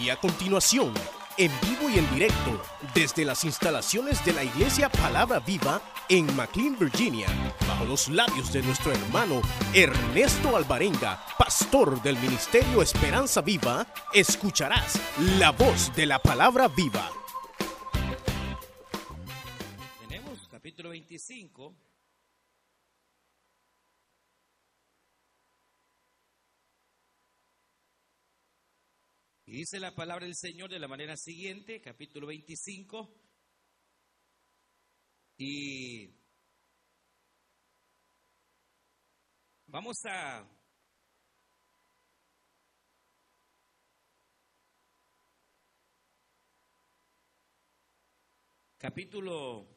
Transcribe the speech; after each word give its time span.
Y 0.00 0.10
a 0.10 0.16
continuación, 0.16 0.92
en 1.38 1.52
vivo 1.60 1.88
y 1.88 1.98
en 1.98 2.10
directo, 2.12 2.60
desde 2.94 3.24
las 3.24 3.44
instalaciones 3.44 4.24
de 4.24 4.32
la 4.32 4.42
Iglesia 4.42 4.88
Palabra 4.88 5.38
Viva 5.38 5.80
en 6.08 6.26
McLean, 6.34 6.76
Virginia, 6.78 7.28
bajo 7.66 7.84
los 7.84 8.08
labios 8.08 8.52
de 8.52 8.62
nuestro 8.62 8.92
hermano 8.92 9.40
Ernesto 9.72 10.56
Alvarenga, 10.56 11.24
pastor 11.38 12.02
del 12.02 12.18
Ministerio 12.18 12.82
Esperanza 12.82 13.40
Viva, 13.40 13.86
escucharás 14.12 15.00
la 15.38 15.52
voz 15.52 15.94
de 15.94 16.06
la 16.06 16.18
Palabra 16.18 16.68
Viva. 16.68 17.08
Tenemos 20.00 20.48
capítulo 20.50 20.90
25. 20.90 21.93
Dice 29.54 29.78
la 29.78 29.94
palabra 29.94 30.26
del 30.26 30.34
Señor 30.34 30.68
de 30.68 30.80
la 30.80 30.88
manera 30.88 31.16
siguiente, 31.16 31.80
capítulo 31.80 32.26
25. 32.26 33.08
Y 35.38 36.12
vamos 39.68 39.96
a 40.06 40.44
capítulo 48.76 49.68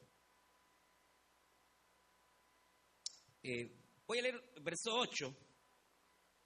Eh, 3.43 3.71
voy 4.07 4.17
a 4.17 4.21
leer 4.23 4.53
verso 4.63 4.97
8, 4.97 5.37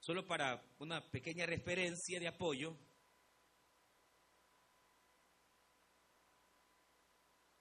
solo 0.00 0.26
para 0.26 0.62
una 0.80 1.00
pequeña 1.10 1.46
referencia 1.46 2.20
de 2.20 2.28
apoyo. 2.28 2.91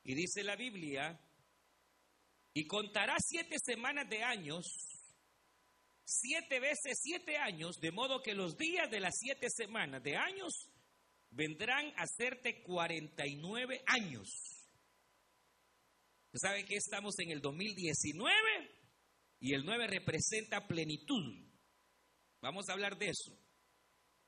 Y 0.03 0.15
dice 0.15 0.43
la 0.43 0.55
Biblia, 0.55 1.19
y 2.53 2.65
contará 2.67 3.15
siete 3.19 3.57
semanas 3.63 4.09
de 4.09 4.23
años, 4.23 4.65
siete 6.03 6.59
veces 6.59 6.99
siete 7.01 7.37
años, 7.37 7.79
de 7.79 7.91
modo 7.91 8.21
que 8.21 8.33
los 8.33 8.57
días 8.57 8.89
de 8.89 8.99
las 8.99 9.17
siete 9.17 9.49
semanas 9.49 10.03
de 10.03 10.17
años 10.17 10.69
vendrán 11.29 11.87
a 11.97 12.03
hacerte 12.03 12.61
49 12.63 13.83
años. 13.87 14.29
¿Sabe 16.33 16.65
que 16.65 16.75
estamos 16.75 17.17
en 17.19 17.31
el 17.31 17.41
2019? 17.41 18.31
Y 19.39 19.53
el 19.53 19.65
9 19.65 19.87
representa 19.87 20.67
plenitud. 20.67 21.51
Vamos 22.41 22.69
a 22.69 22.73
hablar 22.73 22.97
de 22.97 23.09
eso. 23.09 23.37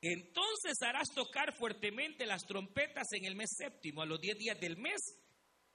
Entonces 0.01 0.81
harás 0.81 1.13
tocar 1.13 1.55
fuertemente 1.55 2.25
las 2.25 2.45
trompetas 2.45 3.07
en 3.13 3.25
el 3.25 3.35
mes 3.35 3.51
séptimo, 3.55 4.01
a 4.01 4.05
los 4.05 4.19
diez 4.19 4.37
días 4.37 4.59
del 4.59 4.77
mes. 4.77 4.99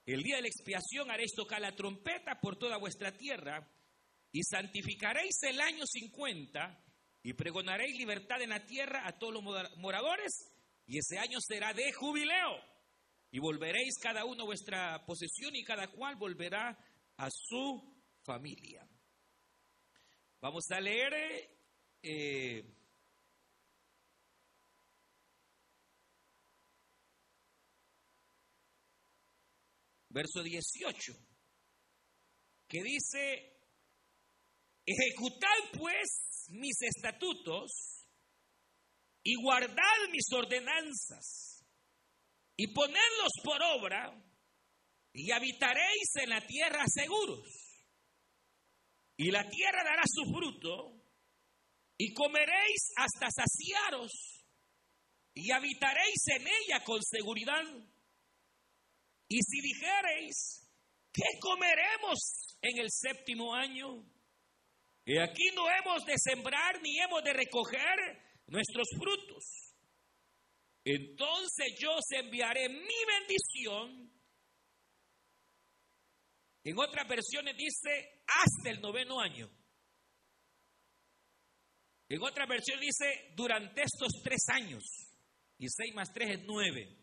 El 0.09 0.23
día 0.23 0.37
de 0.37 0.43
la 0.43 0.49
expiación 0.49 1.11
haréis 1.11 1.35
tocar 1.35 1.61
la 1.61 1.77
trompeta 1.77 2.41
por 2.41 2.57
toda 2.57 2.79
vuestra 2.79 3.15
tierra 3.15 3.71
y 4.33 4.43
santificaréis 4.43 5.43
el 5.43 5.61
año 5.61 5.85
50 5.85 6.83
y 7.25 7.35
pregonaréis 7.35 7.95
libertad 7.99 8.41
en 8.41 8.49
la 8.49 8.65
tierra 8.65 9.07
a 9.07 9.19
todos 9.19 9.35
los 9.35 9.43
moradores 9.77 10.51
y 10.87 10.97
ese 10.97 11.19
año 11.19 11.39
será 11.43 11.75
de 11.75 11.93
jubileo 11.93 12.57
y 13.31 13.39
volveréis 13.39 13.99
cada 13.99 14.25
uno 14.25 14.45
a 14.45 14.47
vuestra 14.47 15.05
posesión 15.05 15.55
y 15.55 15.63
cada 15.63 15.89
cual 15.89 16.17
volverá 16.17 16.79
a 17.19 17.29
su 17.31 17.95
familia. 18.23 18.89
Vamos 20.41 20.71
a 20.71 20.81
leer 20.81 21.13
eh, 22.03 22.78
verso 30.09 30.43
18, 30.43 31.13
que 32.69 32.83
dice, 32.83 33.61
ejecutad 34.85 35.79
pues 35.79 36.47
mis 36.51 36.81
estatutos 36.83 38.07
y 39.23 39.35
guardad 39.43 40.09
mis 40.11 40.33
ordenanzas 40.33 41.65
y 42.57 42.73
ponedlos 42.73 43.33
por 43.45 43.63
obra 43.63 44.13
y 45.13 45.31
habitaréis 45.31 46.17
en 46.17 46.31
la 46.31 46.47
tierra 46.47 46.85
seguros 46.87 47.69
y 49.19 49.33
la 49.33 49.47
tierra 49.51 49.83
dará 49.83 50.03
su 50.07 50.33
fruto, 50.33 50.95
y 51.99 52.15
comeréis 52.15 52.93
hasta 52.97 53.29
saciaros, 53.29 54.13
y 55.35 55.51
habitaréis 55.51 56.23
en 56.37 56.47
ella 56.47 56.85
con 56.85 57.03
seguridad. 57.03 57.65
Y 59.29 59.39
si 59.43 59.61
dijereis, 59.61 60.69
¿qué 61.13 61.39
comeremos 61.41 62.57
en 62.63 62.79
el 62.79 62.91
séptimo 62.91 63.55
año? 63.55 64.05
Y 65.05 65.19
aquí 65.19 65.51
no 65.55 65.67
hemos 65.71 66.05
de 66.05 66.15
sembrar 66.17 66.81
ni 66.83 66.99
hemos 66.99 67.23
de 67.23 67.33
recoger 67.33 67.97
nuestros 68.47 68.89
frutos. 68.99 69.75
Entonces 70.85 71.75
yo 71.79 71.93
os 71.93 72.11
enviaré 72.13 72.69
mi 72.69 73.05
bendición 73.19 74.19
en 76.69 76.79
otras 76.79 77.09
versiones 77.09 77.57
dice 77.57 78.25
hasta 78.27 78.69
el 78.69 78.83
noveno 78.83 79.19
año. 79.19 79.51
En 82.11 82.23
otra 82.23 82.45
versión 82.45 82.79
dice 82.79 83.33
durante 83.35 83.81
estos 83.81 84.21
tres 84.23 84.43
años. 84.49 84.85
Y 85.57 85.67
seis 85.71 85.95
más 85.95 86.13
tres 86.13 86.39
es 86.39 86.45
nueve. 86.45 86.98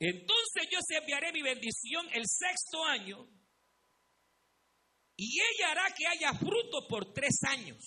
Entonces 0.00 0.68
yo 0.72 0.78
se 0.86 0.96
enviaré 0.96 1.32
mi 1.32 1.42
bendición 1.42 2.08
el 2.12 2.24
sexto 2.26 2.84
año. 2.84 3.28
Y 5.16 5.38
ella 5.38 5.70
hará 5.70 5.94
que 5.94 6.06
haya 6.06 6.32
fruto 6.32 6.88
por 6.88 7.12
tres 7.12 7.38
años. 7.46 7.84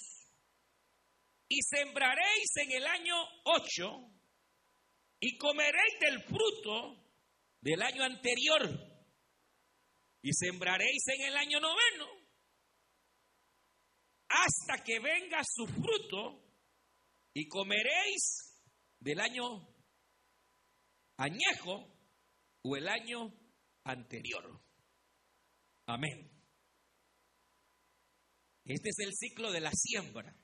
Y 1.49 1.61
sembraréis 1.63 2.55
en 2.57 2.71
el 2.71 2.85
año 2.85 3.15
ocho. 3.45 4.09
Y 5.19 5.37
comeréis 5.37 5.99
del 5.99 6.23
fruto 6.23 7.03
del 7.61 7.81
año 7.81 8.03
anterior 8.03 8.93
y 10.21 10.33
sembraréis 10.33 11.03
en 11.07 11.21
el 11.27 11.37
año 11.37 11.59
noveno 11.59 12.07
hasta 14.27 14.83
que 14.83 14.99
venga 14.99 15.41
su 15.43 15.65
fruto 15.67 16.43
y 17.33 17.47
comeréis 17.47 18.61
del 18.99 19.19
año 19.19 19.67
añejo 21.17 21.92
o 22.63 22.75
el 22.75 22.87
año 22.87 23.33
anterior. 23.83 24.59
Amén. 25.85 26.29
Este 28.65 28.89
es 28.89 28.99
el 28.99 29.13
ciclo 29.13 29.51
de 29.51 29.61
la 29.61 29.71
siembra. 29.71 30.35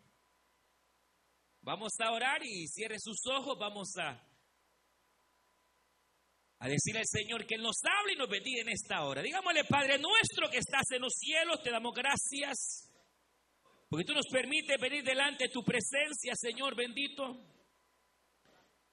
Vamos 1.61 1.93
a 1.99 2.11
orar 2.11 2.41
y 2.43 2.67
cierre 2.67 2.99
sus 2.99 3.19
ojos, 3.27 3.57
vamos 3.57 3.95
a 3.97 4.25
a 6.61 6.67
decirle 6.67 6.99
al 6.99 7.07
Señor 7.07 7.47
que 7.47 7.57
nos 7.57 7.77
hable 7.85 8.13
y 8.13 8.17
nos 8.17 8.29
bendiga 8.29 8.61
en 8.61 8.69
esta 8.69 9.05
hora. 9.05 9.21
Digámosle, 9.21 9.63
Padre 9.63 9.97
nuestro 9.97 10.49
que 10.49 10.57
estás 10.57 10.91
en 10.91 11.01
los 11.01 11.13
cielos, 11.13 11.63
te 11.63 11.71
damos 11.71 11.95
gracias 11.95 12.89
porque 13.89 14.05
tú 14.05 14.13
nos 14.13 14.27
permites 14.27 14.79
venir 14.79 15.03
delante 15.03 15.45
de 15.45 15.49
tu 15.49 15.63
presencia, 15.63 16.33
Señor 16.35 16.75
bendito. 16.75 17.43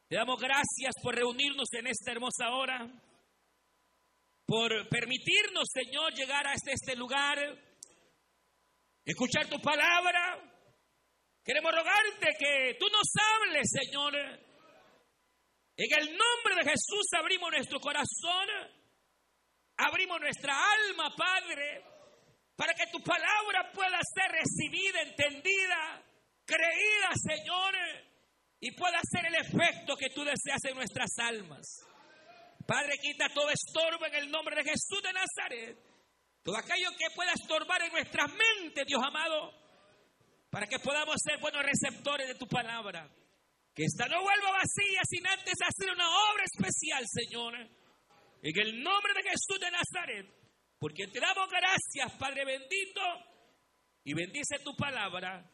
Te 0.09 0.17
damos 0.17 0.41
gracias 0.41 0.95
por 1.03 1.15
reunirnos 1.15 1.69
en 1.73 1.89
esta 1.89 2.13
hermosa 2.13 2.51
hora, 2.51 2.89
por 4.47 4.89
permitirnos, 4.89 5.69
Señor, 5.73 6.15
llegar 6.15 6.47
a 6.47 6.55
este, 6.55 6.97
lugar, 6.97 7.39
escuchar 9.05 9.49
tu 9.49 9.61
palabra. 9.61 10.41
Queremos 11.45 11.73
rogarte 11.73 12.37
que 12.39 12.77
tú 12.79 12.87
nos 12.89 13.07
hables, 13.21 13.69
Señor 13.71 14.47
en 15.77 15.99
el 15.99 16.07
nombre 16.17 16.55
de 16.57 16.71
Jesús 16.71 17.07
abrimos 17.19 17.51
nuestro 17.51 17.79
corazón, 17.81 18.49
abrimos 19.77 20.19
nuestra 20.21 20.55
alma, 20.55 21.15
Padre, 21.15 21.85
para 22.57 22.73
que 22.73 22.87
tu 22.87 22.99
palabra 23.03 23.71
pueda 23.75 23.99
ser 24.15 24.33
recibida, 24.33 25.03
entendida, 25.03 26.03
creída, 26.47 27.11
Señor, 27.15 27.75
y 28.59 28.71
pueda 28.73 28.99
ser 29.03 29.27
el 29.27 29.35
efecto 29.35 29.97
que 29.97 30.09
tú 30.09 30.25
deseas 30.25 30.65
en 30.65 30.77
nuestras 30.77 31.11
almas. 31.19 31.86
Padre, 32.67 32.99
quita 33.01 33.29
todo 33.29 33.49
estorbo 33.51 34.07
en 34.07 34.15
el 34.17 34.31
nombre 34.31 34.57
de 34.57 34.65
Jesús 34.65 35.01
de 35.01 35.13
Nazaret. 35.13 35.79
Todo 36.43 36.57
aquello 36.57 36.91
que 36.99 37.15
pueda 37.15 37.33
estorbar 37.33 37.83
en 37.83 37.93
nuestras 37.93 38.29
mentes, 38.29 38.87
Dios 38.87 39.01
amado, 39.05 39.53
para 40.51 40.67
que 40.67 40.79
podamos 40.79 41.17
ser 41.23 41.39
buenos 41.41 41.63
receptores 41.65 42.27
de 42.27 42.35
tu 42.35 42.47
palabra. 42.47 43.09
Que 43.75 43.85
esta 43.85 44.09
no 44.09 44.23
vuelva 44.23 44.53
vacía 44.53 45.01
sin 45.09 45.27
antes 45.27 45.55
hacer 45.63 45.93
una 45.93 46.09
obra 46.09 46.45
especial, 46.45 47.05
Señor. 47.07 47.55
En 47.55 48.61
el 48.61 48.83
nombre 48.83 49.13
de 49.15 49.23
Jesús 49.31 49.61
de 49.61 49.71
Nazaret. 49.71 50.27
Porque 50.79 51.07
te 51.07 51.21
damos 51.21 51.49
gracias, 51.49 52.19
Padre 52.19 52.45
bendito. 52.45 53.01
Y 54.05 54.15
bendice 54.15 54.59
tu 54.65 54.75
palabra. 54.77 55.51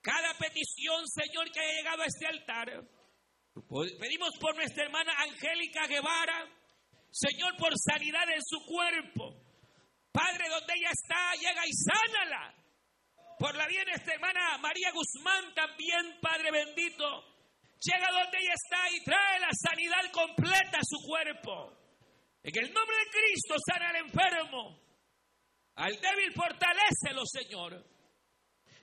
Cada 0.00 0.34
petición, 0.38 1.06
Señor, 1.08 1.50
que 1.50 1.60
haya 1.60 1.78
llegado 1.78 2.02
a 2.02 2.06
este 2.06 2.26
altar. 2.26 2.95
Pedimos 3.98 4.36
por 4.38 4.54
nuestra 4.54 4.84
hermana 4.84 5.12
Angélica 5.18 5.86
Guevara, 5.86 6.46
Señor, 7.10 7.56
por 7.56 7.72
sanidad 7.78 8.28
en 8.28 8.42
su 8.44 8.58
cuerpo. 8.66 9.34
Padre, 10.12 10.48
donde 10.48 10.74
ella 10.76 10.90
está, 10.92 11.32
llega 11.34 11.62
y 11.66 11.72
sánala. 11.72 12.54
Por 13.38 13.54
la 13.54 13.66
bien 13.66 13.88
esta 13.88 14.12
hermana 14.12 14.58
María 14.58 14.90
Guzmán 14.92 15.54
también, 15.54 16.20
Padre 16.20 16.50
bendito. 16.50 17.24
Llega 17.80 18.10
donde 18.10 18.38
ella 18.38 18.54
está 18.54 18.90
y 18.90 19.04
trae 19.04 19.40
la 19.40 19.50
sanidad 19.52 20.10
completa 20.12 20.78
a 20.78 20.84
su 20.84 20.96
cuerpo. 21.06 21.72
En 22.42 22.64
el 22.64 22.72
nombre 22.72 22.96
de 22.96 23.10
Cristo 23.10 23.54
sana 23.66 23.90
al 23.90 23.96
enfermo. 23.96 24.80
Al 25.76 25.92
débil 26.00 26.32
fortalecelo, 26.34 27.22
Señor. 27.26 27.84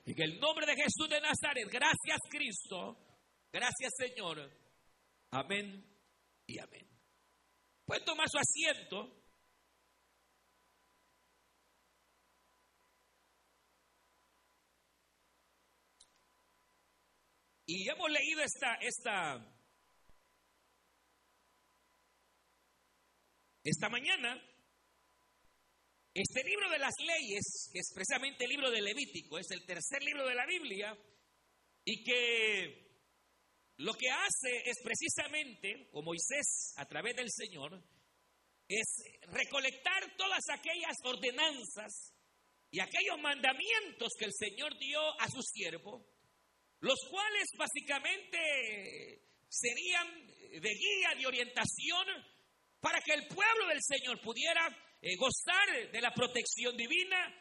En 0.05 0.21
el 0.21 0.39
nombre 0.39 0.65
de 0.65 0.75
Jesús 0.75 1.09
de 1.09 1.21
Nazaret. 1.21 1.67
Gracias, 1.71 2.19
Cristo. 2.29 2.97
Gracias, 3.51 3.91
Señor. 3.97 4.62
Amén 5.35 5.83
y 6.45 6.59
amén. 6.59 6.87
Puede 7.85 8.05
tomar 8.05 8.29
su 8.29 8.37
asiento. 8.37 9.19
Y 17.65 17.89
hemos 17.89 18.11
leído 18.11 18.43
esta, 18.43 18.75
esta, 18.75 19.43
esta 23.63 23.89
mañana 23.89 24.39
este 26.13 26.43
libro 26.43 26.69
de 26.69 26.77
las 26.77 26.93
leyes, 26.99 27.71
que 27.73 27.79
es 27.79 27.91
precisamente 27.91 28.43
el 28.43 28.51
libro 28.51 28.69
de 28.69 28.83
Levítico, 28.83 29.39
es 29.39 29.49
el 29.49 29.65
tercer 29.65 30.03
libro 30.03 30.27
de 30.27 30.35
la 30.35 30.45
Biblia, 30.45 30.95
y 31.83 32.03
que 32.03 32.82
lo 33.83 33.93
que 33.93 34.09
hace 34.09 34.63
es 34.65 34.77
precisamente, 34.81 35.89
como 35.91 36.11
Moisés 36.13 36.73
a 36.77 36.85
través 36.85 37.15
del 37.17 37.29
Señor, 37.29 37.83
es 38.67 38.87
recolectar 39.27 40.15
todas 40.15 40.41
aquellas 40.49 40.95
ordenanzas 41.03 42.13
y 42.71 42.79
aquellos 42.79 43.19
mandamientos 43.19 44.13
que 44.17 44.25
el 44.25 44.33
Señor 44.33 44.77
dio 44.79 45.01
a 45.19 45.27
su 45.27 45.41
siervo, 45.41 46.01
los 46.79 46.97
cuales 47.09 47.49
básicamente 47.57 49.19
serían 49.49 50.27
de 50.27 50.69
guía, 50.69 51.19
de 51.19 51.27
orientación, 51.27 52.07
para 52.79 53.01
que 53.01 53.13
el 53.13 53.27
pueblo 53.27 53.67
del 53.67 53.81
Señor 53.81 54.21
pudiera 54.21 54.65
eh, 55.01 55.15
gozar 55.17 55.91
de 55.91 56.01
la 56.01 56.13
protección 56.13 56.77
divina 56.77 57.35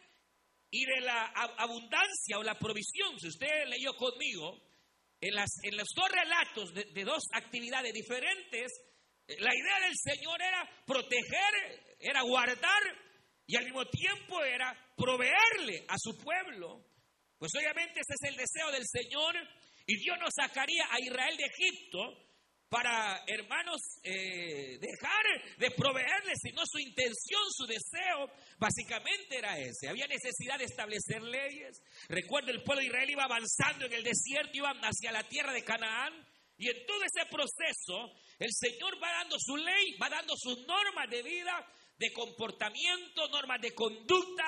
y 0.71 0.85
de 0.87 1.01
la 1.03 1.27
abundancia 1.59 2.39
o 2.39 2.43
la 2.43 2.59
provisión. 2.59 3.19
Si 3.21 3.29
usted 3.29 3.67
leyó 3.69 3.95
conmigo, 3.97 4.72
en, 5.23 5.35
las, 5.37 5.51
en 5.63 5.77
los 5.77 5.89
dos 5.95 6.09
relatos 6.11 6.75
de, 6.75 6.85
de 6.93 7.05
dos 7.05 7.23
actividades 7.33 7.95
diferentes, 7.95 8.73
eh, 9.29 9.37
la 9.39 9.55
idea 9.55 9.81
del 9.87 9.95
Señor 9.97 10.43
era 10.43 10.69
proteger, 10.85 11.95
era 12.01 12.23
guardar 12.23 12.83
y 13.47 13.57
al 13.57 13.65
mismo 13.65 13.85
tiempo 13.87 14.43
era 14.43 14.77
proveerle 14.97 15.87
a 15.89 15.97
su 15.97 16.19
pueblo. 16.19 16.85
Pues 17.39 17.53
obviamente 17.57 18.01
ese 18.01 18.15
es 18.15 18.31
el 18.31 18.37
deseo 18.37 18.73
del 18.73 18.85
Señor 18.85 19.35
y 19.87 19.97
Dios 19.97 20.19
nos 20.19 20.35
sacaría 20.35 20.85
a 20.91 21.01
Israel 21.01 21.37
de 21.37 21.45
Egipto 21.45 22.01
para, 22.73 23.23
hermanos, 23.27 23.83
eh, 24.03 24.79
dejar 24.81 25.25
de 25.59 25.71
proveerles, 25.73 26.39
sino 26.41 26.63
su 26.65 26.79
intención, 26.79 27.43
su 27.55 27.67
deseo, 27.67 28.33
básicamente 28.59 29.37
era 29.37 29.59
ese. 29.59 29.91
Había 29.91 30.07
necesidad 30.07 30.59
de 30.59 30.65
establecer 30.65 31.21
leyes. 31.21 31.83
Recuerda, 32.09 32.51
el 32.51 32.63
pueblo 32.63 32.81
de 32.81 32.87
Israel 32.87 33.11
iba 33.11 33.25
avanzando 33.25 33.85
en 33.85 33.93
el 33.93 34.03
desierto, 34.03 34.53
iba 34.55 34.71
hacia 34.71 35.13
la 35.13 35.23
tierra 35.29 35.53
de 35.53 35.63
Canaán. 35.63 36.15
Y 36.57 36.71
en 36.71 36.87
todo 36.87 37.03
ese 37.05 37.29
proceso, 37.29 38.11
el 38.39 38.51
Señor 38.55 38.95
va 39.03 39.19
dando 39.21 39.37
su 39.39 39.55
ley, 39.55 39.99
va 40.01 40.09
dando 40.09 40.33
sus 40.39 40.67
normas 40.67 41.11
de 41.11 41.23
vida, 41.23 41.67
de 42.03 42.13
comportamiento, 42.13 43.29
normas 43.29 43.61
de 43.61 43.73
conducta, 43.73 44.43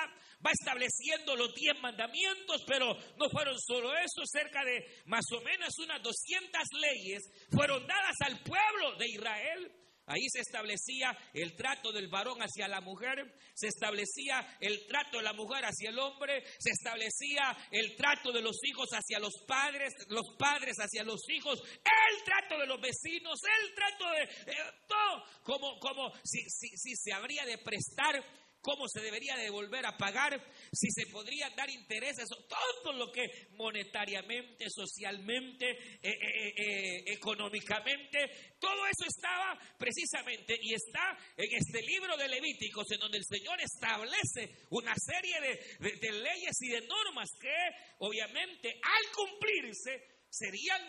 va 0.45 0.51
estableciendo 0.51 1.37
los 1.37 1.55
diez 1.55 1.73
mandamientos, 1.81 2.63
pero 2.67 2.93
no 3.17 3.29
fueron 3.29 3.57
solo 3.59 3.95
eso, 3.95 4.21
cerca 4.25 4.63
de 4.65 5.01
más 5.05 5.23
o 5.31 5.39
menos 5.41 5.69
unas 5.79 6.03
200 6.03 6.61
leyes 6.81 7.23
fueron 7.49 7.87
dadas 7.87 8.15
al 8.25 8.43
pueblo 8.43 8.97
de 8.97 9.07
Israel 9.07 9.71
Ahí 10.07 10.29
se 10.29 10.41
establecía 10.41 11.17
el 11.33 11.55
trato 11.55 11.91
del 11.91 12.07
varón 12.09 12.39
hacia 12.39 12.67
la 12.67 12.79
mujer, 12.79 13.33
se 13.55 13.67
establecía 13.67 14.57
el 14.59 14.85
trato 14.87 15.17
de 15.17 15.23
la 15.23 15.33
mujer 15.33 15.65
hacia 15.65 15.89
el 15.89 15.97
hombre, 15.97 16.43
se 16.59 16.69
establecía 16.69 17.57
el 17.71 17.95
trato 17.95 18.31
de 18.31 18.41
los 18.41 18.57
hijos 18.63 18.89
hacia 18.91 19.19
los 19.19 19.33
padres, 19.47 19.93
los 20.09 20.35
padres 20.37 20.75
hacia 20.77 21.03
los 21.03 21.27
hijos, 21.29 21.59
el 21.59 22.23
trato 22.23 22.59
de 22.59 22.67
los 22.67 22.79
vecinos, 22.79 23.39
el 23.61 23.73
trato 23.73 24.05
de 24.11 24.23
eh, 24.51 24.55
todo, 24.87 25.23
como, 25.43 25.79
como 25.79 26.13
si, 26.23 26.41
si 26.49 26.95
se 26.95 27.11
habría 27.11 27.45
de 27.45 27.57
prestar 27.57 28.23
cómo 28.65 28.87
se 28.87 28.99
debería 28.99 29.37
devolver 29.37 29.85
a 29.85 29.95
pagar, 29.95 30.33
si 30.73 30.89
se 30.89 31.05
podrían 31.11 31.55
dar 31.55 31.69
intereses, 31.69 32.25
todo 32.49 32.93
lo 32.93 33.11
que 33.11 33.47
monetariamente, 33.51 34.65
socialmente, 34.71 35.69
eh, 35.69 36.09
eh, 36.09 36.53
eh, 36.57 37.03
económicamente, 37.13 38.55
todo 38.59 38.87
eso 38.87 39.05
estaba 39.05 39.55
precisamente 39.77 40.57
y 40.59 40.73
está 40.73 41.15
en 41.37 41.53
este 41.53 41.79
libro 41.83 42.17
de 42.17 42.27
Levíticos 42.27 42.89
en 42.89 43.01
donde 43.01 43.19
el 43.19 43.25
Señor 43.25 43.61
establece 43.61 44.65
una 44.71 44.95
serie 44.95 45.39
de, 45.41 45.97
de 45.97 46.11
leyes 46.11 46.59
y 46.61 46.69
de 46.69 46.81
normas 46.87 47.29
que 47.39 47.55
obviamente 47.99 48.79
al 48.81 49.11
cumplirse 49.13 50.23
serían 50.27 50.81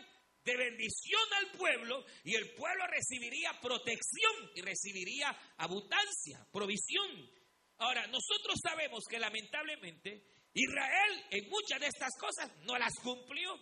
de 0.46 0.56
bendición 0.56 1.20
al 1.40 1.58
pueblo 1.58 2.06
y 2.24 2.36
el 2.36 2.54
pueblo 2.54 2.86
recibiría 2.86 3.60
protección 3.60 4.50
y 4.54 4.62
recibiría 4.62 5.28
abundancia, 5.58 6.46
provisión. 6.50 7.35
Ahora, 7.78 8.06
nosotros 8.06 8.58
sabemos 8.62 9.04
que 9.08 9.18
lamentablemente 9.18 10.24
Israel 10.54 11.24
en 11.30 11.48
muchas 11.50 11.80
de 11.80 11.86
estas 11.86 12.16
cosas 12.18 12.50
no 12.62 12.78
las 12.78 12.94
cumplió. 13.02 13.54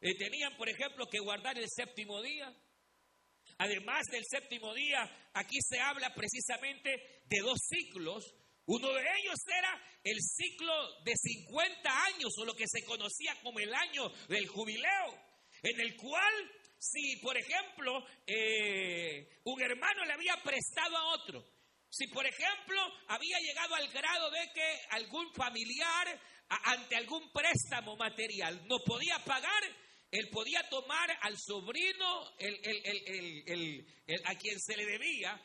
Eh, 0.00 0.14
tenían, 0.18 0.56
por 0.56 0.68
ejemplo, 0.68 1.06
que 1.06 1.18
guardar 1.18 1.56
el 1.58 1.66
séptimo 1.68 2.20
día. 2.22 2.54
Además 3.56 4.06
del 4.12 4.22
séptimo 4.28 4.74
día, 4.74 5.30
aquí 5.32 5.56
se 5.60 5.80
habla 5.80 6.14
precisamente 6.14 7.22
de 7.24 7.38
dos 7.40 7.58
ciclos. 7.66 8.34
Uno 8.66 8.92
de 8.92 9.00
ellos 9.00 9.38
era 9.46 9.82
el 10.04 10.18
ciclo 10.20 11.02
de 11.02 11.14
50 11.16 12.04
años, 12.04 12.30
o 12.38 12.44
lo 12.44 12.54
que 12.54 12.66
se 12.68 12.84
conocía 12.84 13.34
como 13.42 13.58
el 13.58 13.74
año 13.74 14.10
del 14.28 14.46
jubileo, 14.46 15.18
en 15.62 15.80
el 15.80 15.96
cual, 15.96 16.34
si 16.78 17.16
por 17.16 17.36
ejemplo 17.36 18.06
eh, 18.26 19.40
un 19.44 19.62
hermano 19.62 20.04
le 20.04 20.12
había 20.12 20.36
prestado 20.44 20.96
a 20.96 21.14
otro 21.14 21.57
si, 21.90 22.06
por 22.08 22.26
ejemplo, 22.26 22.80
había 23.08 23.38
llegado 23.40 23.74
al 23.74 23.88
grado 23.88 24.30
de 24.30 24.52
que 24.52 24.80
algún 24.90 25.32
familiar 25.34 26.20
ante 26.48 26.96
algún 26.96 27.30
préstamo 27.32 27.96
material 27.96 28.66
no 28.66 28.78
podía 28.84 29.18
pagar, 29.24 29.62
él 30.10 30.28
podía 30.30 30.66
tomar 30.68 31.10
al 31.22 31.36
sobrino 31.38 32.24
a 34.24 34.34
quien 34.36 34.60
se 34.60 34.76
le 34.76 34.86
debía 34.86 35.40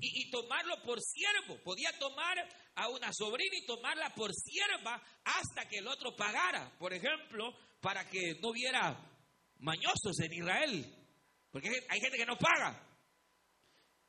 y, 0.00 0.30
tomarlo 0.30 0.82
por 0.82 1.00
siervo. 1.00 1.62
Podía 1.62 1.90
tomar 1.98 2.36
a 2.74 2.88
una 2.88 3.12
sobrina 3.12 3.56
y 3.56 3.66
tomarla 3.66 4.14
por 4.14 4.32
sierva 4.34 5.02
hasta 5.24 5.68
que 5.68 5.78
el 5.78 5.88
otro 5.88 6.14
pagara, 6.16 6.72
por 6.78 6.92
ejemplo, 6.92 7.54
para 7.80 8.08
que 8.08 8.38
no 8.40 8.50
hubiera 8.50 8.98
mañosos 9.58 10.18
en 10.20 10.32
Israel. 10.32 10.94
Porque 11.50 11.70
hay 11.88 12.00
gente 12.00 12.18
que 12.18 12.26
no 12.26 12.38
paga. 12.38 12.82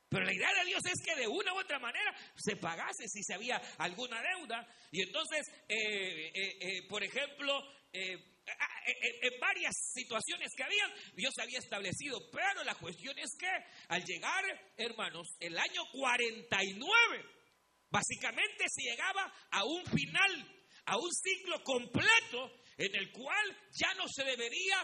Pero 0.10 0.24
la 0.24 0.34
idea 0.34 0.54
de 0.54 0.66
Dios 0.66 0.82
es 0.86 1.04
que 1.04 1.16
de 1.16 1.28
una 1.28 1.54
u 1.54 1.60
otra 1.60 1.80
manera 1.80 2.16
se 2.36 2.56
pagase 2.56 3.08
si 3.08 3.24
se 3.24 3.34
había 3.34 3.58
alguna 3.78 4.22
deuda. 4.22 4.66
Y 4.92 5.02
entonces, 5.02 5.46
eh, 5.68 6.32
eh, 6.34 6.58
eh, 6.62 6.88
por 6.88 7.04
ejemplo, 7.04 7.62
en 7.92 9.40
varias 9.40 9.74
situaciones 9.94 10.52
que 10.56 10.64
habían, 10.64 10.92
Dios 11.14 11.34
había 11.42 11.60
establecido. 11.60 12.20
Pero 12.32 12.64
la 12.64 12.76
cuestión 12.76 13.18
es 13.20 13.36
que 13.38 13.50
al 13.90 14.04
llegar, 14.06 14.44
hermanos, 14.78 15.28
el 15.40 15.58
año 15.58 15.82
49, 15.92 17.26
básicamente 17.90 18.66
se 18.70 18.84
llegaba 18.84 19.34
a 19.52 19.66
un 19.66 19.84
final, 19.86 20.64
a 20.86 20.98
un 20.98 21.12
ciclo 21.12 21.62
completo 21.64 22.62
en 22.78 22.96
el 22.96 23.12
cual 23.12 23.58
ya 23.72 23.94
no 23.96 24.08
se 24.08 24.24
debería 24.24 24.78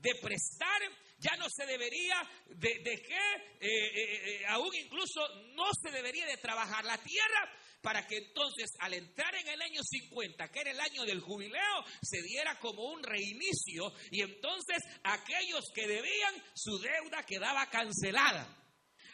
de 0.00 0.14
prestar 0.22 0.82
ya 1.18 1.36
no 1.36 1.46
se 1.50 1.66
debería 1.66 2.16
de, 2.46 2.80
que, 2.82 3.14
eh, 3.60 3.68
eh, 3.68 4.40
eh, 4.40 4.46
aún 4.48 4.74
incluso 4.74 5.20
no 5.54 5.66
se 5.82 5.90
debería 5.90 6.26
de 6.26 6.36
trabajar 6.36 6.84
la 6.84 6.98
tierra 6.98 7.52
para 7.82 8.06
que 8.06 8.18
entonces 8.18 8.70
al 8.80 8.94
entrar 8.94 9.34
en 9.34 9.48
el 9.48 9.62
año 9.62 9.80
50, 9.82 10.48
que 10.50 10.60
era 10.60 10.70
el 10.70 10.80
año 10.80 11.04
del 11.04 11.20
jubileo, 11.20 11.84
se 12.02 12.22
diera 12.22 12.58
como 12.58 12.84
un 12.84 13.02
reinicio 13.02 13.92
y 14.10 14.22
entonces 14.22 14.78
aquellos 15.04 15.64
que 15.74 15.86
debían, 15.86 16.34
su 16.54 16.78
deuda 16.78 17.22
quedaba 17.24 17.68
cancelada. 17.70 18.54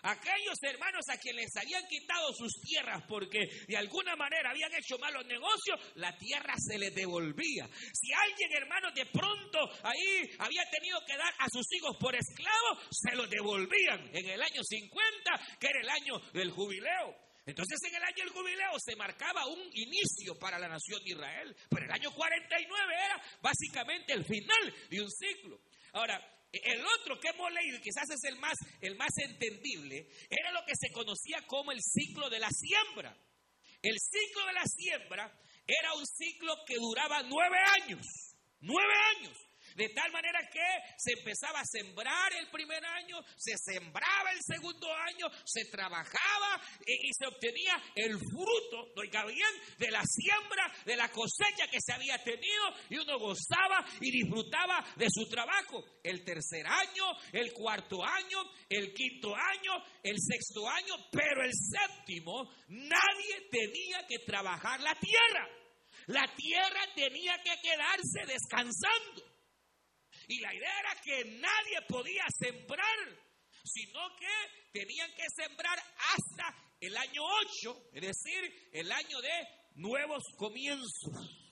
Aquellos 0.04 0.62
hermanos 0.62 1.04
a 1.08 1.18
quienes 1.18 1.46
les 1.46 1.56
habían 1.56 1.86
quitado 1.88 2.32
sus 2.32 2.52
tierras 2.60 3.02
porque 3.08 3.40
de 3.66 3.76
alguna 3.76 4.14
manera 4.16 4.50
habían 4.50 4.72
hecho 4.74 4.98
malos 4.98 5.26
negocios, 5.26 5.80
la 5.96 6.16
tierra 6.16 6.54
se 6.58 6.78
les 6.78 6.94
devolvía. 6.94 7.68
Si 7.92 8.12
alguien, 8.12 8.52
hermano, 8.52 8.90
de 8.92 9.06
pronto 9.06 9.58
ahí 9.82 10.30
había 10.38 10.62
tenido 10.70 11.00
que 11.06 11.16
dar 11.16 11.32
a 11.38 11.48
sus 11.50 11.66
hijos 11.72 11.96
por 11.98 12.14
esclavos, 12.14 12.86
se 12.90 13.16
los 13.16 13.28
devolvían 13.28 14.10
en 14.14 14.28
el 14.28 14.42
año 14.42 14.62
50, 14.62 15.58
que 15.58 15.66
era 15.66 15.80
el 15.80 15.88
año 15.88 16.18
del 16.32 16.50
jubileo. 16.50 17.24
Entonces 17.46 17.78
en 17.88 17.96
el 17.96 18.02
año 18.02 18.24
del 18.24 18.30
jubileo 18.30 18.78
se 18.78 18.96
marcaba 18.96 19.46
un 19.46 19.60
inicio 19.72 20.38
para 20.38 20.58
la 20.58 20.68
nación 20.68 21.02
de 21.04 21.10
Israel, 21.10 21.56
pero 21.68 21.84
el 21.84 21.92
año 21.92 22.10
49 22.12 22.94
era 22.94 23.22
básicamente 23.42 24.12
el 24.14 24.24
final 24.24 24.74
de 24.88 25.02
un 25.02 25.10
ciclo. 25.10 25.60
Ahora, 25.92 26.20
el 26.62 26.84
otro 26.84 27.18
que 27.18 27.28
hemos 27.28 27.52
leído, 27.52 27.80
quizás 27.80 28.08
es 28.10 28.24
el 28.24 28.38
más, 28.38 28.54
el 28.80 28.96
más 28.96 29.10
entendible, 29.18 30.06
era 30.30 30.52
lo 30.52 30.64
que 30.66 30.74
se 30.78 30.92
conocía 30.92 31.42
como 31.46 31.72
el 31.72 31.80
ciclo 31.82 32.30
de 32.30 32.38
la 32.38 32.50
siembra. 32.50 33.16
El 33.82 33.96
ciclo 33.98 34.46
de 34.46 34.52
la 34.52 34.64
siembra 34.64 35.40
era 35.66 35.94
un 35.94 36.06
ciclo 36.06 36.54
que 36.66 36.76
duraba 36.76 37.22
nueve 37.22 37.58
años. 37.82 38.06
Nueve 38.60 38.94
años. 39.16 39.36
De 39.74 39.88
tal 39.88 40.12
manera 40.12 40.38
que 40.50 40.94
se 40.96 41.12
empezaba 41.12 41.60
a 41.60 41.64
sembrar 41.64 42.32
el 42.34 42.48
primer 42.50 42.84
año, 42.84 43.18
se 43.36 43.56
sembraba 43.58 44.30
el 44.32 44.40
segundo 44.40 44.86
año, 44.92 45.26
se 45.44 45.64
trabajaba 45.64 46.60
y, 46.86 47.12
se 47.12 47.26
obtenía 47.26 47.74
el 47.96 48.16
fruto, 48.18 48.92
oiga 48.96 49.24
bien, 49.26 49.50
de 49.78 49.90
la 49.90 50.02
siembra, 50.04 50.72
de 50.84 50.96
la 50.96 51.08
cosecha 51.10 51.66
que 51.70 51.80
se 51.80 51.92
había 51.92 52.22
tenido 52.22 52.64
y 52.88 52.98
uno 52.98 53.18
gozaba 53.18 53.84
y 54.00 54.10
disfrutaba 54.10 54.84
de 54.96 55.06
su 55.10 55.28
trabajo. 55.28 55.84
El 56.02 56.24
tercer 56.24 56.66
año, 56.66 57.04
el 57.32 57.52
cuarto 57.52 58.04
año, 58.04 58.38
el 58.68 58.92
quinto 58.94 59.34
año, 59.34 59.72
el 60.02 60.16
sexto 60.20 60.68
año, 60.68 60.94
pero 61.10 61.42
el 61.42 61.52
séptimo 61.52 62.48
nadie 62.68 63.48
tenía 63.50 64.06
que 64.06 64.20
trabajar 64.24 64.80
la 64.80 64.94
tierra. 64.94 65.48
La 66.06 66.24
tierra 66.36 66.80
tenía 66.94 67.34
que 67.42 67.60
quedarse 67.62 68.26
descansando. 68.26 69.33
Y 70.28 70.40
la 70.40 70.54
idea 70.54 70.80
era 70.80 71.00
que 71.02 71.24
nadie 71.24 71.82
podía 71.88 72.24
sembrar, 72.38 73.18
sino 73.64 74.00
que 74.16 74.70
tenían 74.72 75.10
que 75.14 75.24
sembrar 75.34 75.78
hasta 75.78 76.74
el 76.80 76.96
año 76.96 77.22
8, 77.62 77.90
es 77.92 78.02
decir, 78.02 78.70
el 78.72 78.90
año 78.90 79.20
de 79.20 79.48
nuevos 79.76 80.22
comienzos. 80.36 81.44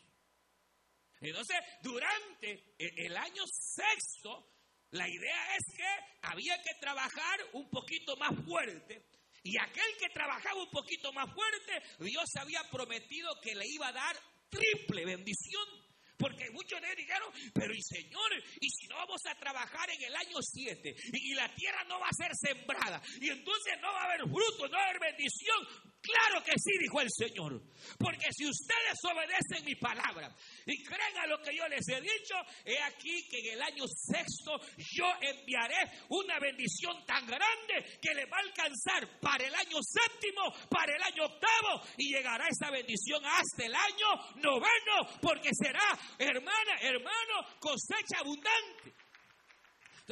Entonces, 1.20 1.56
durante 1.82 2.74
el 2.78 3.16
año 3.16 3.44
sexto, 3.46 4.52
la 4.90 5.08
idea 5.08 5.56
es 5.56 5.76
que 5.76 6.28
había 6.28 6.60
que 6.62 6.74
trabajar 6.80 7.40
un 7.52 7.68
poquito 7.70 8.16
más 8.16 8.32
fuerte. 8.44 9.06
Y 9.44 9.58
aquel 9.58 9.96
que 9.98 10.08
trabajaba 10.12 10.62
un 10.62 10.70
poquito 10.70 11.12
más 11.12 11.32
fuerte, 11.32 11.82
Dios 11.98 12.28
había 12.36 12.62
prometido 12.70 13.40
que 13.40 13.54
le 13.54 13.66
iba 13.66 13.88
a 13.88 13.92
dar 13.92 14.16
triple 14.50 15.04
bendición. 15.04 15.81
Porque 16.22 16.48
muchos 16.52 16.80
de 16.80 16.86
ellos 16.86 16.96
dijeron, 16.98 17.28
pero 17.52 17.74
y 17.74 17.82
Señor, 17.82 18.30
y 18.60 18.70
si 18.70 18.86
no 18.86 18.94
vamos 18.94 19.20
a 19.26 19.34
trabajar 19.34 19.90
en 19.90 20.04
el 20.04 20.14
año 20.14 20.38
7 20.40 20.94
y, 21.14 21.34
la 21.34 21.52
tierra 21.52 21.82
no 21.84 21.98
va 21.98 22.06
a 22.06 22.12
ser 22.12 22.30
sembrada 22.36 23.02
y 23.20 23.30
entonces 23.30 23.74
no 23.80 23.92
va 23.92 24.02
a 24.02 24.04
haber 24.04 24.20
fruto, 24.20 24.68
no 24.68 24.76
va 24.76 24.84
a 24.84 24.88
haber 24.90 25.00
bendición, 25.00 25.66
Claro 26.02 26.42
que 26.42 26.52
sí, 26.58 26.72
dijo 26.80 27.00
el 27.00 27.08
Señor. 27.10 27.62
Porque 27.96 28.26
si 28.32 28.44
ustedes 28.46 28.98
obedecen 29.04 29.64
mi 29.64 29.76
palabra 29.76 30.34
y 30.66 30.82
creen 30.82 31.18
a 31.18 31.26
lo 31.26 31.40
que 31.40 31.54
yo 31.56 31.66
les 31.68 31.88
he 31.88 32.00
dicho, 32.00 32.34
he 32.64 32.76
aquí 32.82 33.28
que 33.28 33.38
en 33.38 33.54
el 33.54 33.62
año 33.62 33.84
sexto 33.86 34.58
yo 34.76 35.06
enviaré 35.20 35.78
una 36.08 36.40
bendición 36.40 37.04
tan 37.06 37.24
grande 37.26 37.98
que 38.00 38.14
le 38.14 38.26
va 38.26 38.38
a 38.38 38.40
alcanzar 38.40 39.20
para 39.20 39.46
el 39.46 39.54
año 39.54 39.78
séptimo, 39.80 40.42
para 40.68 40.96
el 40.96 41.02
año 41.02 41.24
octavo 41.24 41.82
y 41.96 42.12
llegará 42.12 42.46
esa 42.48 42.70
bendición 42.70 43.22
hasta 43.24 43.64
el 43.64 43.74
año 43.74 44.42
noveno, 44.42 45.20
porque 45.20 45.50
será, 45.52 45.98
hermana, 46.18 46.80
hermano, 46.80 47.58
cosecha 47.60 48.18
abundante. 48.18 49.01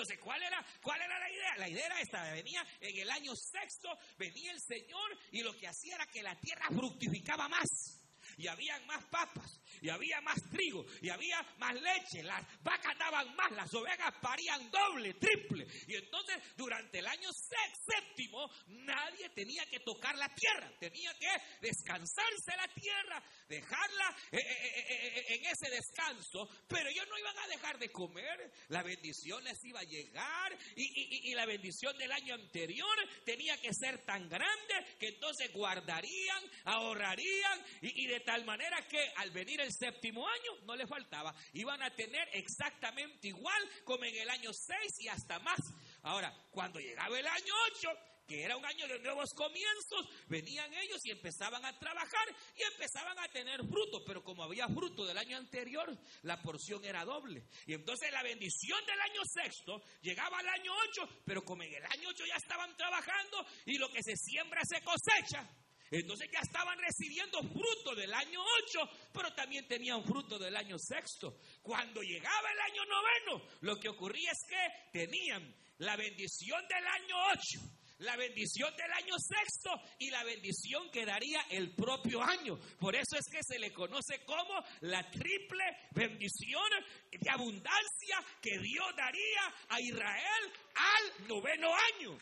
Entonces, 0.01 0.25
¿cuál 0.25 0.43
era, 0.43 0.65
¿cuál 0.83 0.99
era 1.03 1.19
la 1.19 1.31
idea? 1.31 1.57
La 1.59 1.69
idea 1.69 1.85
era 1.85 2.01
esta, 2.01 2.33
venía 2.33 2.67
en 2.81 3.01
el 3.01 3.11
año 3.11 3.37
sexto, 3.37 3.91
venía 4.17 4.51
el 4.51 4.59
Señor 4.59 5.19
y 5.31 5.43
lo 5.43 5.55
que 5.55 5.69
hacía 5.69 5.97
era 5.97 6.07
que 6.07 6.23
la 6.23 6.35
tierra 6.41 6.69
fructificaba 6.69 7.51
más 7.51 8.00
y 8.41 8.49
habían 8.49 8.87
más 8.87 9.05
papas, 9.05 9.61
y 9.83 9.91
había 9.91 10.19
más 10.23 10.41
trigo, 10.51 10.87
y 11.03 11.11
había 11.11 11.43
más 11.59 11.75
leche, 11.75 12.23
las 12.23 12.43
vacas 12.63 12.97
daban 12.99 13.37
más, 13.37 13.51
las 13.53 13.73
ovejas 13.75 14.15
parían 14.23 14.71
doble, 14.71 15.13
triple. 15.15 15.67
Y 15.87 15.97
entonces 15.97 16.37
durante 16.57 17.01
el 17.01 17.07
año 17.07 17.29
séptimo 17.33 18.51
nadie 18.69 19.29
tenía 19.31 19.67
que 19.67 19.81
tocar 19.81 20.17
la 20.17 20.35
tierra, 20.35 20.73
tenía 20.81 21.13
que 21.19 21.29
descansarse 21.61 22.57
la 22.57 22.69
tierra, 22.69 23.23
dejarla 23.47 24.17
eh, 24.33 24.39
eh, 24.39 24.87
eh, 24.89 25.35
en 25.35 25.45
ese 25.45 25.71
descanso, 25.71 26.49
pero 26.67 26.89
ellos 26.89 27.07
no 27.09 27.19
iban 27.19 27.39
a 27.39 27.49
dejar 27.49 27.79
de 27.79 27.93
comer, 27.93 28.53
la 28.69 28.83
bendición 28.83 29.45
les 29.45 29.63
iba 29.65 29.81
a 29.81 29.85
llegar 29.85 30.57
y, 30.77 31.31
y 31.31 31.35
la 31.35 31.45
bendición 31.45 31.97
del 31.99 32.13
año 32.13 32.35
anterior 32.35 32.97
tenía 33.27 33.61
que 33.61 33.75
ser 33.75 34.03
tan 34.07 34.31
grande 34.31 34.97
que 34.99 35.09
entonces 35.09 35.53
guardarían, 35.53 36.43
ahorrarían 36.65 37.65
y, 37.83 38.05
y 38.05 38.07
tal 38.31 38.45
manera 38.45 38.81
que 38.87 39.13
al 39.17 39.33
venir 39.33 39.61
el 39.61 39.73
séptimo 39.73 40.25
año 40.25 40.65
no 40.65 40.77
le 40.77 40.87
faltaba. 40.87 41.35
Iban 41.53 41.83
a 41.83 41.91
tener 41.91 42.29
exactamente 42.33 43.27
igual 43.27 43.69
como 43.85 44.05
en 44.05 44.15
el 44.15 44.31
año 44.31 44.53
6 44.53 45.01
y 45.01 45.09
hasta 45.09 45.41
más. 45.41 45.59
Ahora, 46.03 46.33
cuando 46.53 46.79
llegaba 46.79 47.19
el 47.19 47.27
año 47.27 47.53
8, 47.75 47.89
que 48.29 48.45
era 48.45 48.57
un 48.57 48.65
año 48.65 48.87
de 48.87 49.01
nuevos 49.01 49.31
comienzos, 49.35 50.07
venían 50.29 50.73
ellos 50.75 51.01
y 51.07 51.11
empezaban 51.11 51.65
a 51.65 51.77
trabajar 51.77 52.29
y 52.57 52.63
empezaban 52.73 53.19
a 53.19 53.27
tener 53.31 53.67
fruto, 53.67 54.05
pero 54.07 54.23
como 54.23 54.45
había 54.45 54.69
fruto 54.69 55.05
del 55.05 55.19
año 55.19 55.37
anterior, 55.37 55.93
la 56.23 56.41
porción 56.41 56.85
era 56.85 57.05
doble. 57.05 57.43
Y 57.67 57.75
entonces 57.75 58.13
la 58.13 58.23
bendición 58.23 58.79
del 58.87 59.01
año 59.01 59.23
sexto 59.25 59.83
llegaba 60.03 60.39
al 60.39 60.49
año 60.51 60.73
8, 60.91 61.23
pero 61.27 61.45
como 61.45 61.65
en 61.65 61.75
el 61.75 61.85
año 61.85 62.11
8 62.11 62.25
ya 62.29 62.37
estaban 62.37 62.77
trabajando 62.77 63.45
y 63.67 63.77
lo 63.77 63.91
que 63.91 64.05
se 64.05 64.15
siembra 64.15 64.61
se 64.65 64.81
cosecha, 64.85 65.51
entonces 65.99 66.31
ya 66.33 66.39
estaban 66.41 66.79
recibiendo 66.79 67.41
fruto 67.43 67.95
del 67.97 68.15
año 68.15 68.41
8, 68.65 68.91
pero 69.13 69.35
también 69.35 69.67
tenían 69.67 70.05
fruto 70.05 70.39
del 70.39 70.57
año 70.57 70.79
sexto. 70.79 71.37
Cuando 71.63 72.01
llegaba 72.01 72.53
el 72.53 72.61
año 72.61 72.85
noveno, 72.85 73.49
lo 73.63 73.79
que 73.81 73.89
ocurría 73.89 74.31
es 74.31 74.45
que 74.49 74.99
tenían 74.99 75.53
la 75.79 75.97
bendición 75.97 76.63
del 76.69 76.87
año 76.87 77.17
8, 77.33 77.59
la 77.99 78.17
bendición 78.17 78.75
del 78.77 78.93
año 78.93 79.15
sexto 79.19 79.71
y 79.99 80.11
la 80.11 80.23
bendición 80.23 80.91
que 80.91 81.05
daría 81.05 81.41
el 81.51 81.75
propio 81.75 82.23
año. 82.23 82.59
Por 82.79 82.95
eso 82.95 83.17
es 83.17 83.27
que 83.29 83.43
se 83.43 83.59
le 83.59 83.73
conoce 83.73 84.25
como 84.25 84.63
la 84.83 85.11
triple 85.11 85.65
bendición 85.91 86.71
de 87.11 87.31
abundancia 87.31 88.25
que 88.41 88.59
Dios 88.59 88.87
daría 88.97 89.55
a 89.69 89.81
Israel 89.81 90.53
al 90.75 91.29
noveno 91.29 91.71
año. 91.75 92.19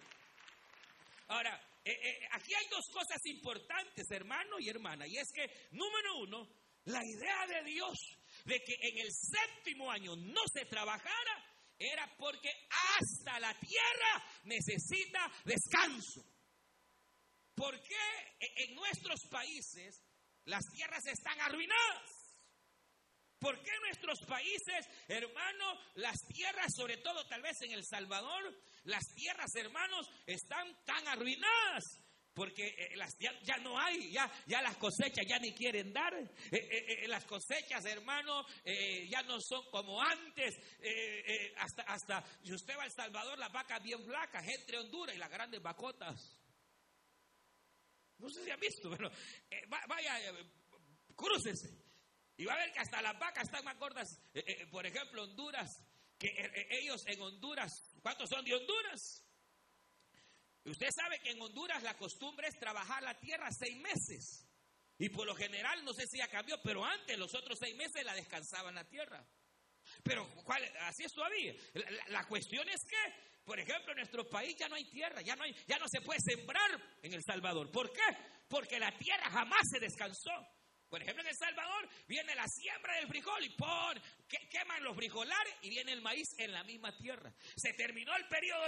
Ahora, 1.28 1.67
eh, 1.90 1.98
eh, 2.02 2.28
aquí 2.32 2.54
hay 2.54 2.66
dos 2.70 2.86
cosas 2.92 3.24
importantes, 3.24 4.10
hermano 4.10 4.58
y 4.58 4.68
hermana, 4.68 5.06
y 5.06 5.16
es 5.16 5.32
que, 5.32 5.68
número 5.70 6.18
uno, 6.18 6.48
la 6.84 7.02
idea 7.04 7.46
de 7.46 7.64
Dios 7.64 7.98
de 8.44 8.62
que 8.62 8.74
en 8.80 8.98
el 8.98 9.10
séptimo 9.10 9.90
año 9.90 10.14
no 10.16 10.42
se 10.52 10.66
trabajara 10.66 11.44
era 11.78 12.14
porque 12.18 12.50
hasta 12.98 13.40
la 13.40 13.54
tierra 13.58 14.24
necesita 14.44 15.30
descanso. 15.44 16.24
¿Por 17.54 17.80
qué 17.80 18.36
en 18.38 18.74
nuestros 18.74 19.20
países 19.30 20.02
las 20.44 20.64
tierras 20.72 21.06
están 21.06 21.40
arruinadas? 21.40 22.18
¿Por 23.38 23.62
qué 23.62 23.70
en 23.70 23.82
nuestros 23.82 24.20
países, 24.26 24.86
hermano, 25.06 25.80
las 25.94 26.18
tierras, 26.26 26.72
sobre 26.74 26.96
todo 26.98 27.26
tal 27.28 27.40
vez 27.40 27.60
en 27.62 27.72
El 27.72 27.84
Salvador, 27.84 28.54
las 28.88 29.08
tierras, 29.14 29.54
hermanos, 29.54 30.10
están 30.26 30.84
tan 30.84 31.06
arruinadas? 31.08 32.00
Porque 32.34 32.68
eh, 32.68 32.96
las, 32.96 33.16
ya, 33.18 33.56
no 33.58 33.78
hay, 33.78 34.12
ya, 34.12 34.30
ya 34.46 34.62
las 34.62 34.76
cosechas 34.76 35.26
ya 35.26 35.38
ni 35.38 35.52
quieren 35.52 35.92
dar. 35.92 36.14
Eh, 36.14 36.30
eh, 36.52 37.08
las 37.08 37.24
cosechas, 37.24 37.84
hermano, 37.84 38.46
ya 39.08 39.22
no 39.22 39.40
son 39.40 39.68
como 39.70 40.00
antes. 40.00 40.56
hasta, 41.56 41.82
hasta, 41.82 42.24
si 42.42 42.52
usted 42.52 42.76
va 42.78 42.84
a 42.84 42.90
Salvador, 42.90 43.38
las 43.38 43.52
vacas 43.52 43.82
bien 43.82 44.04
flacas, 44.04 44.46
entre 44.46 44.78
Honduras 44.78 45.16
y 45.16 45.18
las 45.18 45.30
grandes 45.30 45.60
vacotas. 45.60 46.38
No 48.18 48.28
sé 48.30 48.44
si 48.44 48.50
han 48.50 48.60
visto, 48.60 48.90
pero 48.96 49.10
vaya, 49.88 50.18
crúcese. 51.16 51.88
Y 52.38 52.44
va 52.44 52.54
a 52.54 52.58
ver 52.58 52.72
que 52.72 52.78
hasta 52.78 53.02
las 53.02 53.18
vacas 53.18 53.44
están 53.44 53.64
más 53.64 53.76
gordas. 53.78 54.20
Eh, 54.32 54.44
eh, 54.46 54.66
por 54.70 54.86
ejemplo, 54.86 55.24
Honduras, 55.24 55.82
que 56.16 56.28
eh, 56.28 56.68
ellos 56.70 57.04
en 57.06 57.20
Honduras, 57.20 57.97
¿cuántos 58.08 58.30
son 58.30 58.42
de 58.42 58.54
Honduras? 58.54 59.22
Usted 60.64 60.88
sabe 60.90 61.20
que 61.20 61.30
en 61.30 61.42
Honduras 61.42 61.82
la 61.82 61.94
costumbre 61.94 62.48
es 62.48 62.58
trabajar 62.58 63.02
la 63.02 63.12
tierra 63.18 63.50
seis 63.50 63.76
meses. 63.76 64.46
Y 64.96 65.10
por 65.10 65.26
lo 65.26 65.34
general, 65.34 65.84
no 65.84 65.92
sé 65.92 66.06
si 66.06 66.16
ya 66.16 66.26
cambió, 66.28 66.58
pero 66.62 66.82
antes 66.84 67.18
los 67.18 67.34
otros 67.34 67.58
seis 67.58 67.76
meses 67.76 68.02
la 68.06 68.14
descansaban 68.14 68.74
la 68.74 68.88
tierra. 68.88 69.22
Pero 70.02 70.26
¿cuál? 70.42 70.64
así 70.80 71.04
es 71.04 71.12
todavía. 71.12 71.54
La, 71.74 72.08
la, 72.08 72.24
cuestión 72.26 72.66
es 72.68 72.80
que 72.84 72.96
Por 73.44 73.60
ejemplo, 73.60 73.92
en 73.92 73.98
nuestro 73.98 74.28
país 74.28 74.56
ya 74.58 74.68
no 74.68 74.76
hay 74.76 74.84
tierra, 74.86 75.20
ya 75.20 75.36
no, 75.36 75.44
hay, 75.44 75.54
ya 75.66 75.78
no 75.78 75.86
se 75.88 76.00
puede 76.00 76.20
sembrar 76.20 76.98
en 77.02 77.12
El 77.12 77.22
Salvador. 77.22 77.70
¿Por 77.70 77.92
qué? 77.92 78.16
Porque 78.48 78.78
la 78.78 78.96
tierra 78.96 79.30
jamás 79.30 79.68
se 79.70 79.80
descansó. 79.80 80.32
Por 80.88 81.02
ejemplo, 81.02 81.22
en 81.22 81.28
El 81.28 81.36
Salvador 81.36 81.88
viene 82.06 82.34
la 82.34 82.46
siembra 82.46 82.94
del 82.94 83.08
frijol 83.08 83.44
y 83.44 83.50
pon, 83.50 84.00
queman 84.50 84.82
los 84.82 84.96
frijolares 84.96 85.54
y 85.62 85.68
viene 85.68 85.92
el 85.92 86.00
maíz 86.00 86.28
en 86.38 86.52
la 86.52 86.64
misma 86.64 86.96
tierra. 86.96 87.32
Se 87.56 87.74
terminó 87.74 88.16
el 88.16 88.26
periodo 88.26 88.66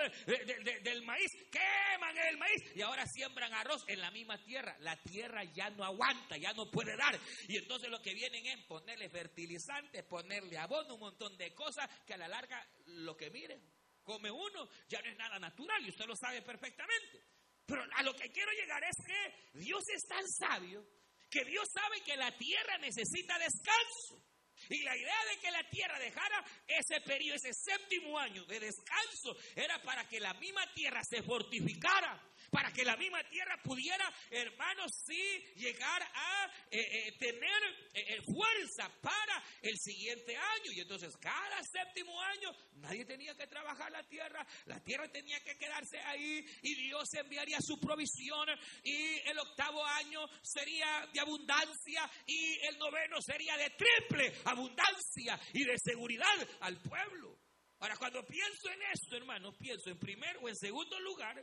del 0.82 1.02
maíz, 1.02 1.30
queman 1.50 2.16
el 2.18 2.36
maíz 2.36 2.76
y 2.76 2.82
ahora 2.82 3.06
siembran 3.06 3.54
arroz 3.54 3.84
en 3.88 4.00
la 4.00 4.10
misma 4.10 4.36
tierra. 4.44 4.76
La 4.80 4.96
tierra 4.96 5.44
ya 5.44 5.70
no 5.70 5.84
aguanta, 5.84 6.36
ya 6.36 6.52
no 6.52 6.70
puede 6.70 6.94
dar. 6.96 7.18
Y 7.48 7.56
entonces 7.56 7.88
lo 7.88 8.02
que 8.02 8.12
vienen 8.12 8.44
es 8.46 8.66
ponerle 8.66 9.08
fertilizantes, 9.08 10.04
ponerle 10.04 10.58
abono, 10.58 10.94
un 10.94 11.00
montón 11.00 11.36
de 11.38 11.54
cosas 11.54 11.88
que 12.06 12.14
a 12.14 12.18
la 12.18 12.28
larga 12.28 12.66
lo 12.86 13.16
que 13.16 13.30
miren, 13.30 13.62
come 14.02 14.30
uno, 14.30 14.68
ya 14.88 15.00
no 15.00 15.10
es 15.10 15.16
nada 15.16 15.38
natural 15.38 15.86
y 15.86 15.90
usted 15.90 16.04
lo 16.04 16.16
sabe 16.16 16.42
perfectamente. 16.42 17.24
Pero 17.64 17.82
a 17.94 18.02
lo 18.02 18.14
que 18.14 18.30
quiero 18.30 18.50
llegar 18.52 18.82
es 18.84 19.06
que 19.06 19.58
Dios 19.58 19.84
es 19.88 20.02
tan 20.06 20.26
sabio 20.28 20.99
que 21.30 21.44
Dios 21.44 21.68
sabe 21.72 22.02
que 22.02 22.16
la 22.16 22.36
tierra 22.36 22.78
necesita 22.78 23.38
descanso. 23.38 24.26
Y 24.68 24.82
la 24.82 24.96
idea 24.96 25.24
de 25.30 25.40
que 25.40 25.50
la 25.50 25.68
tierra 25.70 25.98
dejara 25.98 26.44
ese 26.66 27.00
periodo, 27.00 27.36
ese 27.36 27.52
séptimo 27.54 28.18
año 28.18 28.44
de 28.44 28.60
descanso, 28.60 29.36
era 29.56 29.80
para 29.82 30.06
que 30.06 30.20
la 30.20 30.34
misma 30.34 30.62
tierra 30.74 31.02
se 31.02 31.22
fortificara, 31.22 32.22
para 32.50 32.72
que 32.72 32.84
la 32.84 32.96
misma 32.96 33.22
tierra 33.24 33.56
pudiera, 33.62 34.12
hermanos, 34.30 34.90
sí 35.06 35.44
llegar 35.56 36.02
a 36.02 36.50
eh, 36.70 36.80
eh, 36.80 37.12
tener 37.18 37.62
eh, 37.94 38.20
fuerza 38.22 38.90
para 39.00 39.42
el 39.62 39.78
siguiente 39.78 40.36
año. 40.36 40.72
Y 40.72 40.80
entonces 40.80 41.16
cada 41.18 41.62
séptimo 41.62 42.20
año 42.22 42.50
nadie 42.74 43.04
tenía 43.04 43.34
que 43.36 43.46
trabajar 43.46 43.90
la 43.92 44.02
tierra, 44.04 44.46
la 44.66 44.80
tierra 44.82 45.08
tenía 45.10 45.40
que 45.40 45.56
quedarse 45.56 45.98
ahí 46.00 46.44
y 46.62 46.74
Dios 46.74 47.12
enviaría 47.14 47.58
su 47.60 47.78
provisión 47.78 48.48
y 48.82 49.18
el 49.28 49.38
octavo 49.38 49.84
año 49.84 50.20
sería 50.42 51.08
de 51.12 51.20
abundancia 51.20 52.10
y 52.26 52.58
el 52.66 52.78
noveno 52.78 53.20
sería 53.20 53.56
de 53.56 53.70
triple 53.70 54.32
abundancia 54.44 55.40
y 55.52 55.64
de 55.64 55.78
seguridad 55.78 56.48
al 56.60 56.80
pueblo. 56.82 57.38
Ahora, 57.78 57.96
cuando 57.96 58.26
pienso 58.26 58.68
en 58.70 58.82
esto, 58.92 59.16
hermanos, 59.16 59.54
pienso 59.58 59.88
en 59.88 59.98
primer 59.98 60.36
o 60.38 60.48
en 60.48 60.56
segundo 60.56 61.00
lugar 61.00 61.42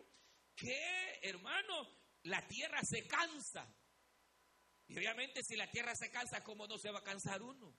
que, 0.57 1.19
hermano, 1.21 1.87
la 2.23 2.45
tierra 2.47 2.81
se 2.83 3.07
cansa. 3.07 3.73
Y 4.87 4.97
obviamente 4.97 5.43
si 5.43 5.55
la 5.55 5.69
tierra 5.69 5.93
se 5.95 6.09
cansa, 6.09 6.43
¿cómo 6.43 6.67
no 6.67 6.77
se 6.77 6.91
va 6.91 6.99
a 6.99 7.03
cansar 7.03 7.41
uno? 7.41 7.77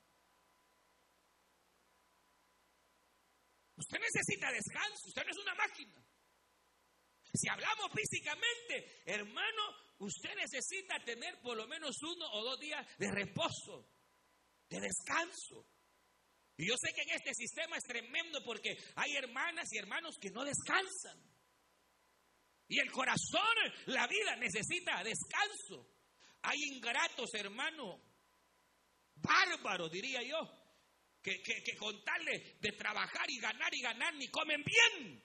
Usted 3.76 3.98
necesita 3.98 4.50
descanso, 4.50 5.08
usted 5.08 5.24
no 5.24 5.30
es 5.30 5.38
una 5.38 5.54
máquina. 5.54 6.04
Si 7.34 7.48
hablamos 7.48 7.92
físicamente, 7.92 9.02
hermano, 9.04 9.62
usted 9.98 10.34
necesita 10.34 10.98
tener 11.04 11.40
por 11.40 11.56
lo 11.56 11.66
menos 11.66 11.96
uno 12.02 12.26
o 12.32 12.44
dos 12.44 12.60
días 12.60 12.84
de 12.98 13.10
reposo, 13.10 13.88
de 14.68 14.80
descanso. 14.80 15.66
Y 16.56 16.68
yo 16.68 16.74
sé 16.76 16.92
que 16.92 17.02
en 17.02 17.10
este 17.10 17.34
sistema 17.34 17.76
es 17.76 17.84
tremendo 17.84 18.42
porque 18.44 18.76
hay 18.96 19.14
hermanas 19.16 19.68
y 19.72 19.78
hermanos 19.78 20.16
que 20.20 20.30
no 20.30 20.44
descansan. 20.44 21.37
Y 22.68 22.78
el 22.78 22.90
corazón, 22.90 23.56
la 23.86 24.06
vida 24.06 24.36
necesita 24.36 25.02
descanso. 25.02 25.88
Hay 26.42 26.58
ingratos, 26.64 27.32
hermano, 27.34 28.00
bárbaros, 29.16 29.90
diría 29.90 30.22
yo, 30.22 30.38
que, 31.22 31.42
que, 31.42 31.76
con 31.76 32.04
tal 32.04 32.24
de, 32.24 32.72
trabajar 32.72 33.28
y 33.28 33.40
ganar 33.40 33.74
y 33.74 33.80
ganar 33.80 34.14
ni 34.14 34.28
comen 34.28 34.62
bien. 34.62 35.24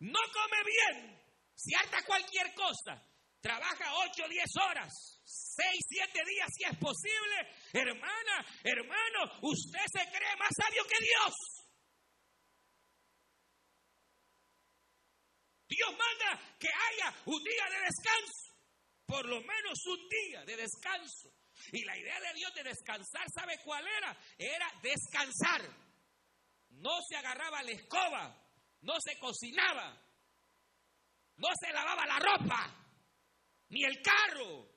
No 0.00 0.18
come 0.32 0.62
bien, 0.64 1.22
si 1.54 1.74
harta 1.74 2.02
cualquier 2.04 2.54
cosa. 2.54 3.02
Trabaja 3.40 3.94
8 3.94 4.24
o 4.24 4.28
10 4.28 4.44
horas, 4.56 4.90
6, 5.22 5.68
7 5.88 6.24
días 6.24 6.48
si 6.56 6.64
es 6.64 6.78
posible. 6.78 7.36
Hermana, 7.74 8.46
hermano, 8.62 9.38
usted 9.42 9.84
se 9.92 10.08
cree 10.10 10.36
más 10.38 10.48
sabio 10.56 10.82
que 10.86 11.04
Dios. 11.04 11.63
Dios 15.74 15.90
manda 15.90 16.56
que 16.58 16.68
haya 16.68 17.14
un 17.26 17.42
día 17.42 17.64
de 17.70 17.80
descanso, 17.80 18.56
por 19.06 19.26
lo 19.26 19.40
menos 19.40 19.86
un 19.86 20.08
día 20.08 20.44
de 20.44 20.56
descanso. 20.56 21.32
Y 21.72 21.84
la 21.84 21.96
idea 21.96 22.20
de 22.20 22.34
Dios 22.34 22.54
de 22.54 22.64
descansar, 22.64 23.26
¿sabe 23.34 23.58
cuál 23.64 23.86
era? 23.86 24.16
Era 24.38 24.70
descansar. 24.82 25.62
No 26.70 27.00
se 27.08 27.16
agarraba 27.16 27.62
la 27.62 27.70
escoba, 27.70 28.48
no 28.82 28.94
se 29.00 29.18
cocinaba, 29.18 29.96
no 31.36 31.48
se 31.60 31.72
lavaba 31.72 32.06
la 32.06 32.18
ropa, 32.18 32.74
ni 33.68 33.84
el 33.84 34.00
carro. 34.02 34.68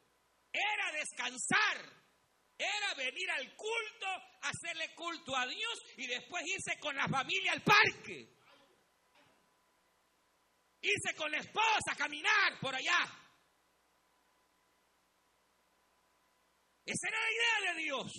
Era 0.52 0.92
descansar. 0.94 1.98
Era 2.60 2.96
venir 2.96 3.30
al 3.30 3.56
culto, 3.56 4.08
hacerle 4.42 4.96
culto 4.96 5.36
a 5.36 5.46
Dios 5.46 5.80
y 5.98 6.08
después 6.08 6.44
irse 6.48 6.80
con 6.80 6.96
la 6.96 7.08
familia 7.08 7.52
al 7.52 7.62
parque 7.62 8.37
irse 10.82 11.16
con 11.16 11.32
la 11.32 11.40
esposa 11.40 11.96
caminar 11.98 12.60
por 12.60 12.76
allá. 12.76 13.00
Esa 16.86 17.08
era 17.08 17.20
la 17.20 17.32
idea 17.32 17.74
de 17.74 17.82
Dios. 17.82 18.13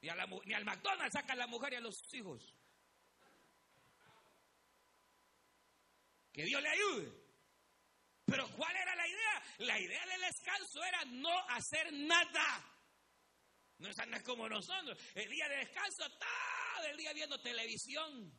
Ni, 0.00 0.08
a 0.08 0.26
ni 0.44 0.54
al 0.54 0.64
McDonald's 0.64 1.12
sacan 1.12 1.32
a 1.32 1.42
la 1.42 1.46
mujer 1.46 1.72
y 1.72 1.76
a 1.76 1.80
los 1.80 2.12
hijos. 2.14 2.56
Que 6.32 6.44
Dios 6.44 6.60
le 6.60 6.68
ayude. 6.68 7.22
Pero 8.24 8.48
¿cuál 8.56 8.74
era 8.74 8.96
la 8.96 9.06
idea? 9.06 9.42
La 9.58 9.78
idea 9.78 10.06
del 10.06 10.20
descanso 10.20 10.82
era 10.82 11.04
no 11.04 11.48
hacer 11.48 11.92
nada. 11.92 12.72
No 13.78 13.88
es 13.88 14.22
como 14.24 14.48
nosotros. 14.48 14.98
El 15.14 15.28
día 15.28 15.48
de 15.48 15.56
descanso, 15.56 16.08
todo 16.08 16.86
el 16.86 16.96
día 16.96 17.12
viendo 17.12 17.40
televisión 17.40 18.32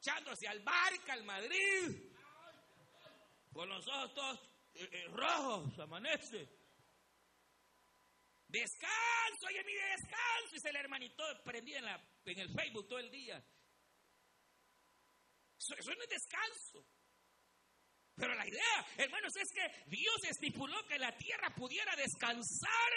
echándose 0.00 0.48
al 0.48 0.60
barca, 0.60 1.12
al 1.12 1.24
Madrid, 1.24 2.10
con 3.52 3.68
los 3.68 3.86
ojos 3.86 4.14
todos 4.14 4.40
eh, 4.74 4.88
eh, 4.90 5.08
rojos, 5.08 5.78
amanece. 5.78 6.48
Descanso, 8.48 9.46
oye, 9.46 9.62
mi 9.64 9.74
descanso. 9.74 10.56
Y 10.56 10.60
se 10.60 10.70
el 10.70 10.76
hermanito 10.76 11.22
prendido 11.44 11.78
en, 11.78 11.84
la, 11.84 12.02
en 12.24 12.38
el 12.38 12.48
Facebook 12.52 12.88
todo 12.88 12.98
el 12.98 13.10
día. 13.10 13.36
Eso, 15.58 15.74
eso 15.78 15.94
no 15.94 16.02
es 16.02 16.08
descanso. 16.08 16.86
Pero 18.16 18.34
la 18.34 18.46
idea, 18.46 18.86
hermanos, 18.96 19.32
es 19.36 19.52
que 19.52 19.84
Dios 19.86 20.16
estipuló 20.28 20.76
que 20.86 20.98
la 20.98 21.16
tierra 21.16 21.54
pudiera 21.54 21.94
descansar. 21.96 22.92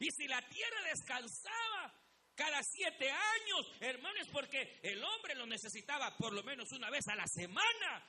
Y 0.00 0.10
si 0.10 0.26
la 0.26 0.40
tierra 0.48 0.82
descansaba, 0.84 2.01
cada 2.34 2.62
siete 2.62 3.10
años, 3.10 3.72
hermanos, 3.80 4.28
porque 4.32 4.80
el 4.82 5.02
hombre 5.02 5.34
lo 5.34 5.46
necesitaba 5.46 6.16
por 6.16 6.32
lo 6.32 6.42
menos 6.42 6.72
una 6.72 6.90
vez 6.90 7.06
a 7.08 7.14
la 7.14 7.26
semana, 7.26 8.06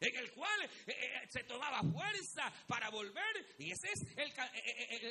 en 0.00 0.16
el 0.16 0.32
cual 0.32 0.64
eh, 0.64 0.70
eh, 0.86 1.28
se 1.30 1.44
tomaba 1.44 1.80
fuerza 1.80 2.52
para 2.66 2.90
volver, 2.90 3.54
y 3.58 3.70
ese 3.70 3.92
es 3.92 4.02
el, 4.16 4.32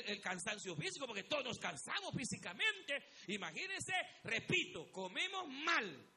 el, 0.06 0.20
cansancio 0.20 0.76
físico, 0.76 1.06
porque 1.06 1.24
todos 1.24 1.44
nos 1.44 1.58
cansamos 1.58 2.14
físicamente. 2.14 3.02
Imagínense, 3.28 3.94
repito, 4.24 4.90
comemos 4.92 5.48
mal, 5.48 6.12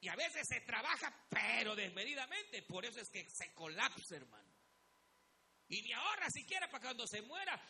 y 0.00 0.08
a 0.08 0.16
veces 0.16 0.46
se 0.48 0.60
trabaja, 0.60 1.14
pero 1.28 1.74
desmedidamente, 1.74 2.62
por 2.62 2.84
eso 2.84 3.00
es 3.00 3.08
que 3.10 3.28
se 3.30 3.54
colapsa, 3.54 4.16
hermano. 4.16 4.46
Y 5.68 5.82
ni 5.82 5.92
ahorra 5.92 6.30
siquiera 6.30 6.70
para 6.70 6.84
cuando 6.84 7.06
se 7.06 7.22
muera, 7.22 7.60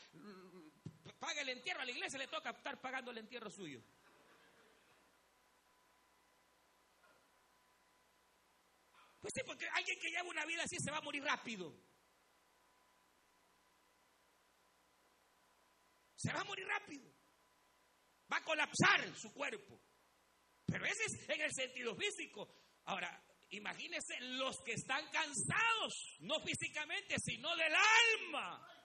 paga 1.27 1.43
el 1.43 1.49
entierro, 1.49 1.81
a 1.81 1.85
la 1.85 1.91
iglesia 1.91 2.21
le 2.21 2.29
toca 2.29 2.51
estar 2.51 2.81
pagando 2.81 3.11
el 3.11 3.19
entierro 3.19 3.51
suyo. 3.51 3.83
Pues 9.21 9.33
sí, 9.35 9.43
porque 9.45 9.67
alguien 9.75 9.99
que 9.99 10.09
lleva 10.09 10.29
una 10.29 10.45
vida 10.47 10.62
así 10.62 10.77
se 10.79 10.93
va 10.93 10.99
a 10.99 11.01
morir 11.01 11.25
rápido. 11.25 11.75
Se 16.15 16.33
va 16.33 16.43
a 16.43 16.45
morir 16.45 16.65
rápido. 16.69 17.12
Va 18.33 18.37
a 18.37 18.45
colapsar 18.45 19.12
su 19.17 19.33
cuerpo. 19.33 19.81
Pero 20.65 20.85
ese 20.85 21.07
es 21.07 21.29
en 21.29 21.41
el 21.41 21.53
sentido 21.53 21.97
físico. 21.97 22.49
Ahora, 22.85 23.21
imagínense 23.51 24.21
los 24.21 24.61
que 24.62 24.75
están 24.75 25.05
cansados, 25.11 26.19
no 26.21 26.39
físicamente, 26.41 27.17
sino 27.19 27.57
del 27.57 27.75
alma. 27.75 28.76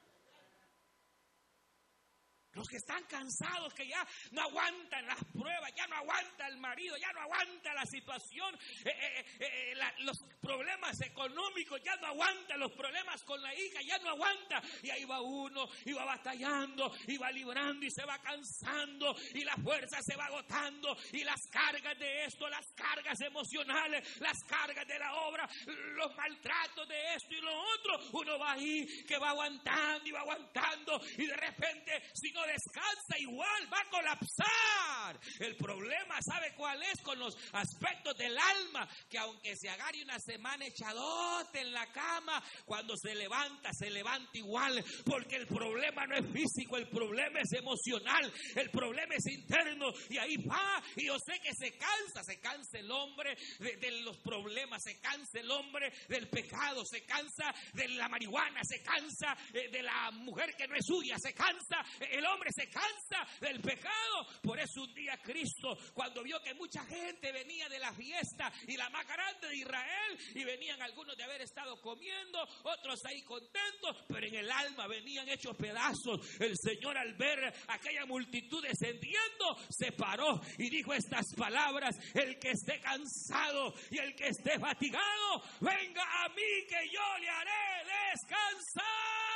Los 2.53 2.67
que 2.67 2.77
están 2.77 3.03
cansados, 3.05 3.73
que 3.73 3.87
ya 3.87 4.05
no 4.31 4.41
aguantan 4.41 5.05
las 5.05 5.23
pruebas, 5.31 5.71
ya 5.75 5.87
no 5.87 5.95
aguanta 5.95 6.47
el 6.47 6.57
marido, 6.57 6.97
ya 6.97 7.11
no 7.13 7.21
aguanta 7.21 7.73
la 7.73 7.85
situación, 7.85 8.53
eh, 8.83 8.89
eh, 8.89 9.25
eh, 9.39 9.75
los 9.99 10.17
problemas 10.41 10.99
económicos, 11.01 11.81
ya 11.83 11.95
no 11.97 12.07
aguanta 12.07 12.57
los 12.57 12.71
problemas 12.73 13.23
con 13.23 13.41
la 13.41 13.55
hija, 13.55 13.81
ya 13.81 13.97
no 13.99 14.09
aguanta. 14.09 14.61
Y 14.83 14.89
ahí 14.89 15.05
va 15.05 15.21
uno, 15.21 15.69
y 15.85 15.93
va 15.93 16.03
batallando, 16.03 16.93
y 17.07 17.17
va 17.17 17.31
librando, 17.31 17.85
y 17.85 17.91
se 17.91 18.03
va 18.03 18.19
cansando, 18.19 19.15
y 19.33 19.43
la 19.43 19.55
fuerza 19.55 20.01
se 20.01 20.15
va 20.15 20.25
agotando, 20.25 20.97
y 21.13 21.23
las 21.23 21.47
cargas 21.47 21.97
de 21.97 22.25
esto, 22.25 22.49
las 22.49 22.67
cargas 22.73 23.19
emocionales, 23.21 24.19
las 24.19 24.43
cargas 24.43 24.87
de 24.87 24.99
la 24.99 25.13
obra, 25.13 25.47
los 25.95 26.15
maltratos 26.15 26.87
de 26.87 27.15
esto 27.15 27.33
y 27.33 27.41
lo 27.41 27.61
otro, 27.61 27.99
uno 28.13 28.39
va 28.39 28.53
ahí 28.53 29.03
que 29.07 29.17
va 29.17 29.29
aguantando 29.29 30.07
y 30.07 30.11
va 30.11 30.21
aguantando, 30.21 31.01
y 31.17 31.25
de 31.25 31.35
repente, 31.35 32.03
si 32.13 32.31
no 32.31 32.40
descansa 32.47 33.17
igual, 33.19 33.73
va 33.73 33.79
a 33.79 33.89
colapsar. 33.89 35.19
El 35.39 35.55
problema, 35.55 36.17
¿sabe 36.21 36.53
cuál 36.55 36.81
es? 36.83 37.01
Con 37.01 37.19
los 37.19 37.37
aspectos 37.53 38.17
del 38.17 38.37
alma, 38.37 38.87
que 39.09 39.17
aunque 39.17 39.55
se 39.55 39.69
agarre 39.69 40.03
una 40.03 40.19
semana 40.19 40.65
echadote 40.65 41.61
en 41.61 41.71
la 41.71 41.91
cama, 41.91 42.41
cuando 42.65 42.95
se 42.97 43.15
levanta, 43.15 43.71
se 43.73 43.89
levanta 43.89 44.37
igual, 44.37 44.83
porque 45.05 45.35
el 45.35 45.47
problema 45.47 46.05
no 46.07 46.15
es 46.15 46.25
físico, 46.31 46.77
el 46.77 46.87
problema 46.89 47.39
es 47.41 47.51
emocional, 47.53 48.31
el 48.55 48.69
problema 48.69 49.15
es 49.15 49.25
interno, 49.27 49.91
y 50.09 50.17
ahí 50.17 50.37
va, 50.37 50.81
y 50.95 51.07
yo 51.07 51.17
sé 51.19 51.39
que 51.39 51.53
se 51.53 51.77
cansa, 51.77 52.23
se 52.23 52.39
cansa 52.39 52.79
el 52.79 52.91
hombre 52.91 53.35
de, 53.59 53.91
los 54.03 54.17
problemas, 54.19 54.81
se 54.83 54.99
cansa 54.99 55.39
el 55.39 55.51
hombre 55.51 55.91
del 56.07 56.29
pecado, 56.29 56.83
se 56.85 57.05
cansa 57.05 57.53
de 57.73 57.87
la 57.89 58.07
marihuana, 58.07 58.61
se 58.63 58.81
cansa 58.81 59.37
eh, 59.53 59.69
de 59.69 59.83
la 59.83 60.11
mujer 60.11 60.55
que 60.55 60.67
no 60.67 60.75
es 60.75 60.85
suya, 60.85 61.17
se 61.19 61.33
cansa 61.33 61.83
el 61.99 62.25
hombre 62.25 62.30
se 62.51 62.69
cansa 62.69 63.27
del 63.39 63.61
pecado. 63.61 64.27
Por 64.41 64.59
eso 64.59 64.81
un 64.83 64.93
día 64.93 65.17
Cristo, 65.23 65.77
cuando 65.93 66.23
vio 66.23 66.41
que 66.41 66.53
mucha 66.53 66.83
gente 66.85 67.31
venía 67.31 67.69
de 67.69 67.79
la 67.79 67.93
fiesta 67.93 68.51
y 68.67 68.77
la 68.77 68.89
más 68.89 69.07
grande 69.07 69.47
de 69.47 69.55
Israel, 69.57 70.17
y 70.35 70.43
venían 70.43 70.81
algunos 70.81 71.15
de 71.15 71.23
haber 71.23 71.41
estado 71.41 71.79
comiendo, 71.81 72.39
otros 72.63 73.03
ahí 73.05 73.21
contentos, 73.23 73.97
pero 74.07 74.25
en 74.25 74.35
el 74.35 74.51
alma 74.51 74.87
venían 74.87 75.27
hechos 75.29 75.55
pedazos. 75.55 76.19
El 76.39 76.55
Señor 76.57 76.97
al 76.97 77.13
ver 77.13 77.53
aquella 77.67 78.05
multitud 78.05 78.61
descendiendo, 78.63 79.57
se 79.69 79.91
paró 79.91 80.41
y 80.57 80.69
dijo 80.69 80.93
estas 80.93 81.33
palabras, 81.35 81.95
el 82.13 82.37
que 82.39 82.51
esté 82.51 82.79
cansado 82.79 83.73
y 83.89 83.97
el 83.97 84.15
que 84.15 84.27
esté 84.27 84.59
fatigado, 84.59 85.43
venga 85.59 86.03
a 86.23 86.29
mí 86.29 86.65
que 86.67 86.89
yo 86.91 87.17
le 87.19 87.29
haré 87.29 87.85
descansar. 88.11 89.30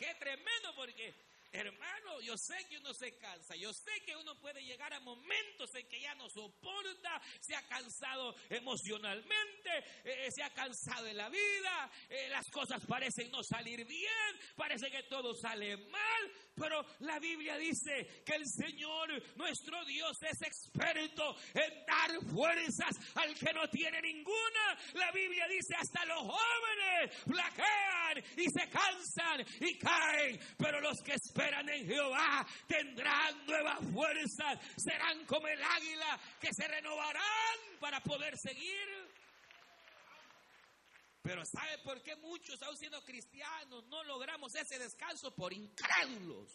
Qué 0.00 0.14
tremendo 0.14 0.74
porque 0.76 1.12
Hermano, 1.52 2.20
yo 2.20 2.36
sé 2.36 2.54
que 2.68 2.78
uno 2.78 2.94
se 2.94 3.16
cansa, 3.16 3.56
yo 3.56 3.72
sé 3.72 3.90
que 4.06 4.14
uno 4.16 4.38
puede 4.38 4.62
llegar 4.62 4.92
a 4.94 5.00
momentos 5.00 5.74
en 5.74 5.88
que 5.88 6.00
ya 6.00 6.14
no 6.14 6.28
soporta, 6.30 7.20
se 7.40 7.56
ha 7.56 7.66
cansado 7.66 8.36
emocionalmente, 8.48 9.70
eh, 10.04 10.28
se 10.30 10.44
ha 10.44 10.50
cansado 10.50 11.08
en 11.08 11.16
la 11.16 11.28
vida, 11.28 11.90
eh, 12.08 12.28
las 12.28 12.48
cosas 12.50 12.86
parecen 12.86 13.32
no 13.32 13.42
salir 13.42 13.84
bien, 13.84 14.38
parece 14.54 14.92
que 14.92 15.02
todo 15.04 15.34
sale 15.34 15.76
mal, 15.76 16.32
pero 16.54 16.86
la 17.00 17.18
Biblia 17.18 17.56
dice 17.56 18.22
que 18.24 18.36
el 18.36 18.46
Señor, 18.46 19.10
nuestro 19.36 19.84
Dios, 19.86 20.16
es 20.22 20.42
experto 20.42 21.34
en 21.54 21.84
dar 21.84 22.10
fuerzas 22.32 22.94
al 23.16 23.34
que 23.34 23.52
no 23.52 23.68
tiene 23.70 24.00
ninguna. 24.02 24.78
La 24.94 25.10
Biblia 25.10 25.48
dice 25.48 25.74
hasta 25.76 26.04
los 26.04 26.20
jóvenes 26.20 27.16
flaquean 27.24 28.24
y 28.36 28.44
se 28.50 28.68
cansan 28.68 29.44
y 29.60 29.78
caen, 29.78 30.38
pero 30.56 30.80
los 30.80 31.00
que 31.02 31.14
esperan 31.14 31.39
esperan 31.40 31.68
en 31.70 31.86
Jehová 31.86 32.46
tendrán 32.66 33.46
nuevas 33.46 33.78
fuerzas, 33.92 34.58
serán 34.76 35.24
como 35.26 35.48
el 35.48 35.62
águila 35.62 36.20
que 36.40 36.52
se 36.52 36.68
renovarán 36.68 37.58
para 37.80 38.00
poder 38.00 38.36
seguir. 38.36 38.88
Pero 41.22 41.42
¿sabe 41.44 41.78
por 41.84 42.02
qué 42.02 42.16
muchos, 42.16 42.60
aún 42.62 42.76
siendo 42.76 43.02
cristianos, 43.04 43.84
no 43.86 44.04
logramos 44.04 44.54
ese 44.54 44.78
descanso? 44.78 45.34
Por 45.34 45.52
incrédulos. 45.52 46.50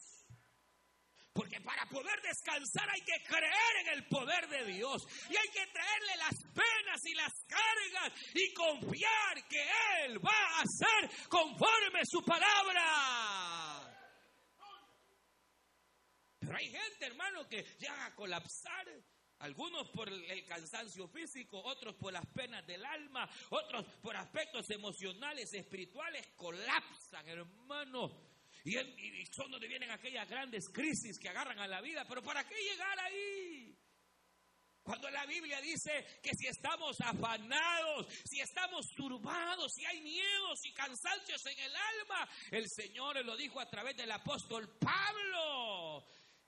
Porque 1.34 1.60
para 1.62 1.86
poder 1.88 2.22
descansar 2.22 2.90
hay 2.90 3.02
que 3.02 3.24
creer 3.28 3.76
en 3.82 3.88
el 3.90 4.08
poder 4.08 4.48
de 4.48 4.66
Dios. 4.72 5.06
Y 5.30 5.36
hay 5.36 5.48
que 5.50 5.68
traerle 5.68 6.16
las 6.18 6.36
penas 6.54 7.06
y 7.06 7.14
las 7.14 7.34
cargas 7.46 8.14
y 8.34 8.54
confiar 8.54 9.48
que 9.50 9.70
Él 10.06 10.26
va 10.26 10.32
a 10.32 10.62
hacer 10.62 11.28
conforme 11.28 12.02
su 12.06 12.24
palabra. 12.24 13.25
Hay 16.56 16.70
gente, 16.70 17.06
hermano, 17.06 17.48
que 17.48 17.64
llega 17.80 18.06
a 18.06 18.16
colapsar. 18.16 18.88
Algunos 19.40 19.90
por 19.90 20.08
el 20.08 20.46
cansancio 20.46 21.10
físico, 21.10 21.62
otros 21.62 21.96
por 21.96 22.14
las 22.14 22.26
penas 22.28 22.66
del 22.66 22.86
alma, 22.86 23.30
otros 23.50 23.86
por 24.02 24.16
aspectos 24.16 24.70
emocionales, 24.70 25.54
espirituales, 25.54 26.26
colapsan, 26.38 27.28
hermano. 27.28 28.32
Y, 28.64 28.80
y 28.80 29.26
son 29.26 29.52
donde 29.52 29.68
vienen 29.68 29.92
aquellas 29.92 30.28
grandes 30.30 30.70
crisis 30.70 31.20
que 31.20 31.28
agarran 31.28 31.60
a 31.60 31.68
la 31.68 31.82
vida. 31.82 32.06
Pero 32.08 32.24
¿para 32.24 32.48
qué 32.48 32.56
llegar 32.56 32.98
ahí? 33.02 33.78
Cuando 34.82 35.10
la 35.10 35.26
Biblia 35.26 35.60
dice 35.62 36.20
que 36.22 36.30
si 36.34 36.48
estamos 36.48 36.96
afanados, 37.02 38.08
si 38.24 38.40
estamos 38.40 38.86
turbados, 38.96 39.74
si 39.74 39.84
hay 39.84 40.00
miedos 40.00 40.64
y 40.64 40.72
cansancios 40.74 41.44
en 41.48 41.60
el 41.60 41.76
alma, 41.76 42.30
el 42.52 42.70
Señor 42.70 43.26
lo 43.26 43.36
dijo 43.36 43.60
a 43.60 43.70
través 43.70 43.98
del 43.98 44.12
apóstol 44.12 44.78
Pablo 44.78 46.06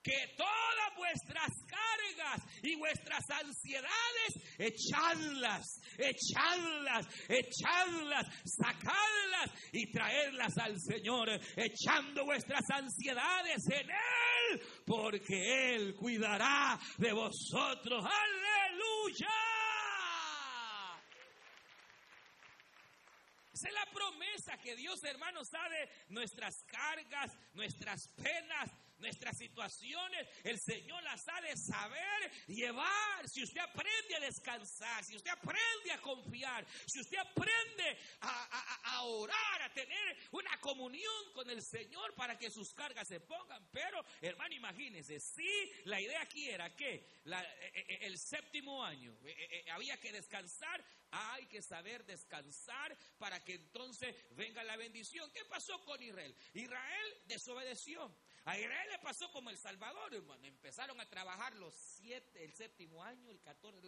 que 0.08 0.36
todas 0.38 0.96
vuestras 0.96 1.52
cargas 1.68 2.42
y 2.64 2.76
vuestras 2.76 3.30
ansiedades, 3.30 4.32
echadlas, 4.58 5.82
echadlas, 5.98 7.08
echadlas, 7.28 8.26
sacadlas 8.46 9.52
y 9.74 9.92
traerlas 9.92 10.58
al 10.60 10.80
Señor, 10.80 11.30
echando 11.58 12.24
vuestras 12.24 12.64
ansiedades 12.70 13.68
en 13.70 13.90
Él, 13.90 14.62
porque 14.86 15.76
Él 15.76 15.94
cuidará 15.96 16.80
de 16.98 17.12
vosotros. 17.12 18.06
Aleluya. 18.06 19.28
Esa 23.54 23.68
es 23.68 23.74
la 23.74 23.92
promesa 23.92 24.58
que 24.64 24.76
Dios, 24.76 25.04
hermano, 25.04 25.44
sabe 25.44 25.90
nuestras 26.10 26.64
cargas, 26.64 27.36
nuestras 27.56 28.08
penas, 28.16 28.70
nuestras 29.00 29.38
situaciones, 29.38 30.28
el 30.44 30.60
Señor 30.60 31.02
las 31.04 31.28
ha 31.28 31.42
de 31.42 31.56
saber 31.56 32.32
llevar. 32.48 33.28
Si 33.28 33.44
usted 33.44 33.62
aprende 33.62 34.16
a 34.16 34.20
descansar, 34.20 35.04
si 35.04 35.16
usted 35.16 35.32
aprende 35.32 35.92
a 35.94 36.02
confiar, 36.02 36.66
si 36.86 37.00
usted 37.00 37.18
aprende 37.18 37.98
a, 38.22 39.04
orar, 39.04 39.62
a 39.62 39.74
tener 39.74 40.18
una 40.32 40.60
comunión 40.60 41.34
con 41.34 41.50
el 41.50 41.62
Señor 41.62 42.14
para 42.16 42.38
que 42.38 42.50
sus 42.50 42.74
cargas 42.74 43.08
se 43.08 43.20
pongan. 43.20 43.68
Pero, 43.72 44.04
hermano, 44.22 44.56
imagínese, 44.56 45.20
si 45.20 45.72
la 45.86 46.00
idea 46.02 46.22
aquí 46.22 46.50
era 46.50 46.76
que 46.76 46.94
e, 46.94 47.32
e, 47.32 47.86
e, 47.88 48.06
el 48.08 48.18
séptimo 48.18 48.84
año 48.84 49.16
había 49.72 50.00
que 50.00 50.12
descansar, 50.12 50.84
hay 51.12 51.46
que 51.46 51.62
saber 51.62 52.06
descansar 52.06 52.98
para 53.18 53.44
que 53.44 53.56
entonces 53.56 54.16
venga 54.32 54.64
la 54.64 54.76
bendición. 54.76 55.32
¿Qué 55.32 55.46
pasó 55.46 55.80
con 55.86 56.02
Israel? 56.02 56.36
Israel 56.54 57.14
desobedeció. 57.26 58.14
A 58.48 58.58
Israel 58.58 58.88
le 58.90 59.00
pasó 59.00 59.30
como 59.34 59.50
El 59.50 59.58
Salvador, 59.58 60.16
hermano. 60.16 60.46
Empezaron 60.46 60.98
a 61.02 61.10
trabajar 61.10 61.54
los 61.58 61.74
siete, 61.76 62.46
el 62.46 62.54
séptimo 62.54 63.04
año, 63.04 63.30
el 63.30 63.42
catorce, 63.42 63.86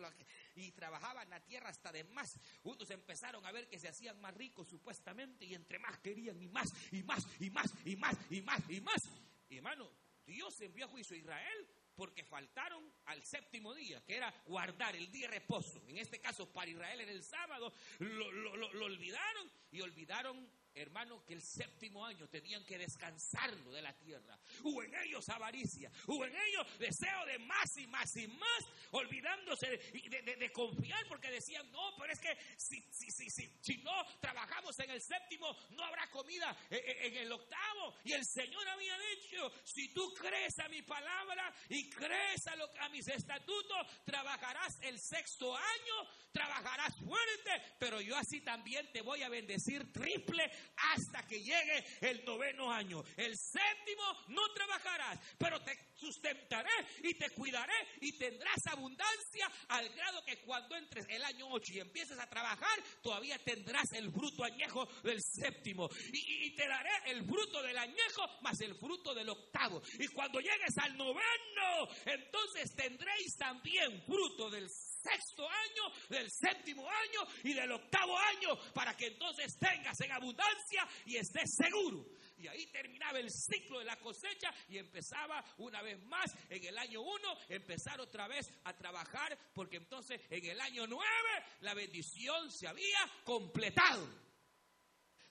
y 0.55 0.73
trabajaban 0.73 1.29
la 1.29 1.39
tierra 1.39 1.69
hasta 1.69 1.93
de 1.93 2.03
más. 2.03 2.37
Unos 2.63 2.89
empezaron 2.89 3.45
a 3.45 3.53
ver 3.53 3.69
que 3.69 3.79
se 3.79 3.87
hacían 3.87 4.19
más 4.19 4.33
ricos 4.33 4.67
supuestamente, 4.67 5.45
y 5.45 5.53
entre 5.53 5.79
más 5.79 5.97
querían, 5.99 6.41
y 6.41 6.49
más, 6.49 6.67
y 6.91 7.03
más, 7.03 7.25
y 7.39 7.49
más, 7.49 7.73
y 7.85 7.95
más, 7.95 8.17
y 8.29 8.41
más, 8.41 8.69
y 8.69 8.81
más. 8.81 9.01
Y 9.47 9.57
hermano, 9.57 9.89
Dios 10.25 10.59
envió 10.59 10.87
a 10.87 10.89
juicio 10.89 11.15
a 11.15 11.19
Israel 11.19 11.67
porque 11.95 12.25
faltaron 12.25 12.93
al 13.05 13.23
séptimo 13.23 13.73
día, 13.73 14.03
que 14.05 14.17
era 14.17 14.33
guardar 14.45 14.93
el 14.93 15.09
día 15.09 15.29
de 15.29 15.35
reposo. 15.35 15.81
En 15.87 15.97
este 15.97 16.19
caso, 16.19 16.51
para 16.51 16.69
Israel 16.69 16.99
en 16.99 17.09
el 17.09 17.23
sábado, 17.23 17.73
lo, 17.99 18.55
lo 18.57 18.85
olvidaron 18.85 19.49
y 19.71 19.79
olvidaron 19.79 20.49
hermano, 20.81 21.23
que 21.25 21.33
el 21.33 21.41
séptimo 21.41 22.05
año 22.05 22.27
tenían 22.29 22.63
que 22.65 22.77
descansarlo 22.77 23.71
de 23.71 23.81
la 23.81 23.93
tierra. 23.93 24.37
Hubo 24.63 24.83
en 24.83 24.93
ellos 24.95 25.27
avaricia, 25.29 25.91
hubo 26.07 26.25
en 26.25 26.35
ellos 26.35 26.67
deseo 26.79 27.25
de 27.25 27.39
más 27.39 27.77
y 27.77 27.87
más 27.87 28.15
y 28.15 28.27
más, 28.27 28.65
olvidándose 28.91 29.67
de, 29.67 30.51
confiar 30.51 31.05
porque 31.07 31.29
decían, 31.29 31.69
no, 31.71 31.95
pero 31.97 32.11
es 32.13 32.19
que 32.19 32.37
si, 32.57 32.81
si, 32.91 33.11
si, 33.11 33.29
si, 33.29 33.77
no 33.77 34.05
trabajamos 34.19 34.77
en 34.79 34.89
el 34.89 35.01
séptimo, 35.01 35.55
no 35.71 35.83
habrá 35.83 36.09
comida 36.09 36.55
eh, 36.69 36.97
en 37.03 37.17
el 37.17 37.31
octavo. 37.31 37.95
Y 38.03 38.13
el 38.13 38.25
Señor 38.25 38.67
había 38.67 38.97
dicho, 38.97 39.51
si 39.63 39.93
tú 39.93 40.13
crees 40.13 40.57
a 40.59 40.67
mi 40.69 40.81
palabra 40.81 41.53
y 41.69 41.89
crees 41.89 42.47
a, 42.47 42.55
lo, 42.55 42.69
a 42.79 42.89
mis 42.89 43.07
estatutos, 43.07 43.87
trabajarás 44.05 44.79
el 44.81 44.99
sexto 44.99 45.55
año, 45.55 46.09
trabajarás 46.31 46.95
fuerte, 46.97 47.75
pero 47.79 48.01
yo 48.01 48.15
así 48.17 48.41
también 48.41 48.91
te 48.91 49.01
voy 49.01 49.23
a 49.23 49.29
bendecir 49.29 49.91
triple 49.91 50.49
hasta 50.77 51.25
que 51.27 51.41
llegue 51.41 51.85
el 52.01 52.23
noveno 52.25 52.71
año. 52.71 53.03
El 53.17 53.35
séptimo 53.37 54.03
no 54.29 54.41
trabajarás, 54.53 55.19
pero 55.37 55.61
te 55.61 55.77
sustentaré 55.95 56.69
y 57.03 57.13
te 57.15 57.29
cuidaré 57.31 57.73
y 58.01 58.17
tendrás 58.17 58.67
abundancia 58.67 59.51
al 59.69 59.89
grado 59.89 60.23
que 60.25 60.41
cuando 60.41 60.75
entres 60.75 61.05
el 61.09 61.23
año 61.23 61.47
8 61.49 61.73
y 61.73 61.79
empieces 61.79 62.17
a 62.19 62.29
trabajar, 62.29 62.79
todavía 63.01 63.37
tendrás 63.39 63.91
el 63.93 64.11
fruto 64.11 64.43
añejo 64.43 64.85
del 65.03 65.21
séptimo. 65.21 65.89
Y, 66.13 66.47
y 66.47 66.55
te 66.55 66.67
daré 66.67 66.91
el 67.07 67.25
fruto 67.25 67.61
del 67.61 67.77
añejo 67.77 68.27
más 68.41 68.59
el 68.61 68.75
fruto 68.75 69.13
del 69.13 69.29
octavo. 69.29 69.81
Y 69.99 70.07
cuando 70.07 70.39
llegues 70.39 70.77
al 70.77 70.95
noveno, 70.97 71.87
entonces 72.05 72.73
tendréis 72.75 73.35
también 73.37 74.03
fruto 74.05 74.49
del 74.49 74.69
sexto 75.01 75.47
año, 75.47 75.83
del 76.09 76.29
séptimo 76.29 76.87
año 76.89 77.27
y 77.43 77.53
del 77.53 77.71
octavo 77.71 78.17
año, 78.17 78.57
para 78.73 78.95
que 78.95 79.07
entonces 79.07 79.57
tengas 79.57 79.99
en 80.01 80.11
abundancia 80.11 80.87
y 81.05 81.17
estés 81.17 81.55
seguro. 81.55 82.05
Y 82.37 82.47
ahí 82.47 82.65
terminaba 82.67 83.19
el 83.19 83.29
ciclo 83.29 83.79
de 83.79 83.85
la 83.85 83.97
cosecha 83.97 84.53
y 84.69 84.77
empezaba 84.77 85.43
una 85.57 85.81
vez 85.81 86.01
más 86.03 86.33
en 86.49 86.63
el 86.63 86.77
año 86.77 87.01
uno, 87.01 87.37
empezar 87.49 87.99
otra 87.99 88.27
vez 88.27 88.47
a 88.63 88.73
trabajar, 88.75 89.37
porque 89.53 89.77
entonces 89.77 90.21
en 90.29 90.45
el 90.45 90.61
año 90.61 90.87
nueve 90.87 91.29
la 91.61 91.73
bendición 91.73 92.51
se 92.51 92.67
había 92.67 92.99
completado. 93.23 94.07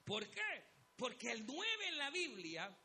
¿Por 0.05 0.29
qué? 0.29 0.65
Porque 0.97 1.31
el 1.31 1.47
nueve 1.47 1.89
en 1.89 1.99
la 1.99 2.11
Biblia, 2.11 2.77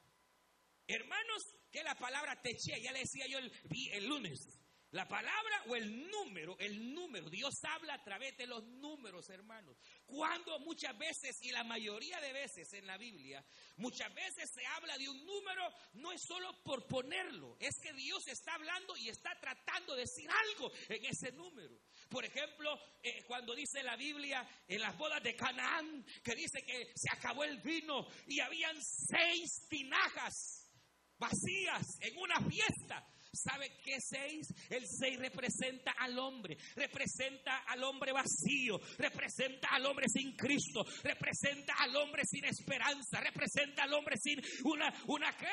hermanos, 0.87 1.43
que 1.71 1.83
la 1.83 1.95
palabra 1.95 2.39
teche, 2.41 2.79
ya 2.81 2.91
le 2.91 2.99
decía 2.99 3.25
yo 3.27 3.39
el, 3.39 3.51
el 3.91 4.07
lunes, 4.07 4.47
la 4.93 5.07
palabra 5.07 5.63
o 5.67 5.75
el 5.75 6.07
número, 6.09 6.55
el 6.59 6.93
número, 6.93 7.27
Dios 7.27 7.55
habla 7.63 7.95
a 7.95 8.03
través 8.03 8.37
de 8.37 8.45
los 8.45 8.63
números, 8.63 9.27
hermanos. 9.29 9.75
Cuando 10.05 10.59
muchas 10.59 10.95
veces, 10.99 11.39
y 11.41 11.51
la 11.51 11.63
mayoría 11.63 12.21
de 12.21 12.31
veces 12.31 12.71
en 12.73 12.85
la 12.85 12.95
Biblia, 12.97 13.43
muchas 13.77 14.13
veces 14.13 14.51
se 14.53 14.63
habla 14.67 14.95
de 14.99 15.09
un 15.09 15.25
número, 15.25 15.67
no 15.93 16.11
es 16.11 16.21
solo 16.21 16.61
por 16.63 16.85
ponerlo, 16.85 17.57
es 17.59 17.79
que 17.81 17.91
Dios 17.93 18.27
está 18.27 18.53
hablando 18.53 18.95
y 18.95 19.09
está 19.09 19.31
tratando 19.41 19.95
de 19.95 20.01
decir 20.01 20.29
algo 20.29 20.71
en 20.89 21.05
ese 21.05 21.31
número. 21.31 21.75
Por 22.07 22.23
ejemplo, 22.23 22.79
eh, 23.01 23.23
cuando 23.25 23.55
dice 23.55 23.81
la 23.81 23.95
Biblia 23.95 24.47
en 24.67 24.79
las 24.79 24.95
bodas 24.95 25.23
de 25.23 25.35
Canaán, 25.35 26.05
que 26.23 26.35
dice 26.35 26.63
que 26.63 26.91
se 26.95 27.09
acabó 27.11 27.43
el 27.43 27.59
vino 27.61 28.05
y 28.27 28.39
habían 28.39 28.77
seis 28.79 29.67
tinajas 29.67 30.69
vacías 31.17 31.97
en 32.01 32.17
una 32.17 32.39
fiesta. 32.41 33.07
¿Sabe 33.33 33.71
qué 33.83 33.97
seis? 33.99 34.47
El 34.69 34.85
seis 34.85 35.17
representa 35.17 35.91
al 35.97 36.19
hombre, 36.19 36.55
representa 36.75 37.63
al 37.65 37.83
hombre 37.83 38.11
vacío, 38.11 38.79
representa 38.99 39.69
al 39.69 39.87
hombre 39.87 40.05
sin 40.07 40.35
Cristo, 40.35 40.85
representa 41.03 41.73
al 41.79 41.95
hombre 41.95 42.21
sin 42.25 42.45
esperanza, 42.45 43.19
representa 43.21 43.83
al 43.85 43.93
hombre 43.95 44.17
sin 44.21 44.39
una, 44.65 44.93
una 45.07 45.35
qué, 45.35 45.47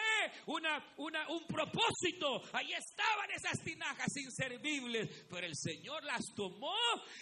una, 0.46 0.92
una, 0.98 1.26
un 1.30 1.46
propósito. 1.46 2.42
Ahí 2.52 2.70
estaban 2.74 3.30
esas 3.30 3.58
tinajas 3.64 4.14
inservibles, 4.14 5.24
pero 5.30 5.46
el 5.46 5.56
Señor 5.56 6.04
las 6.04 6.20
tomó 6.36 6.76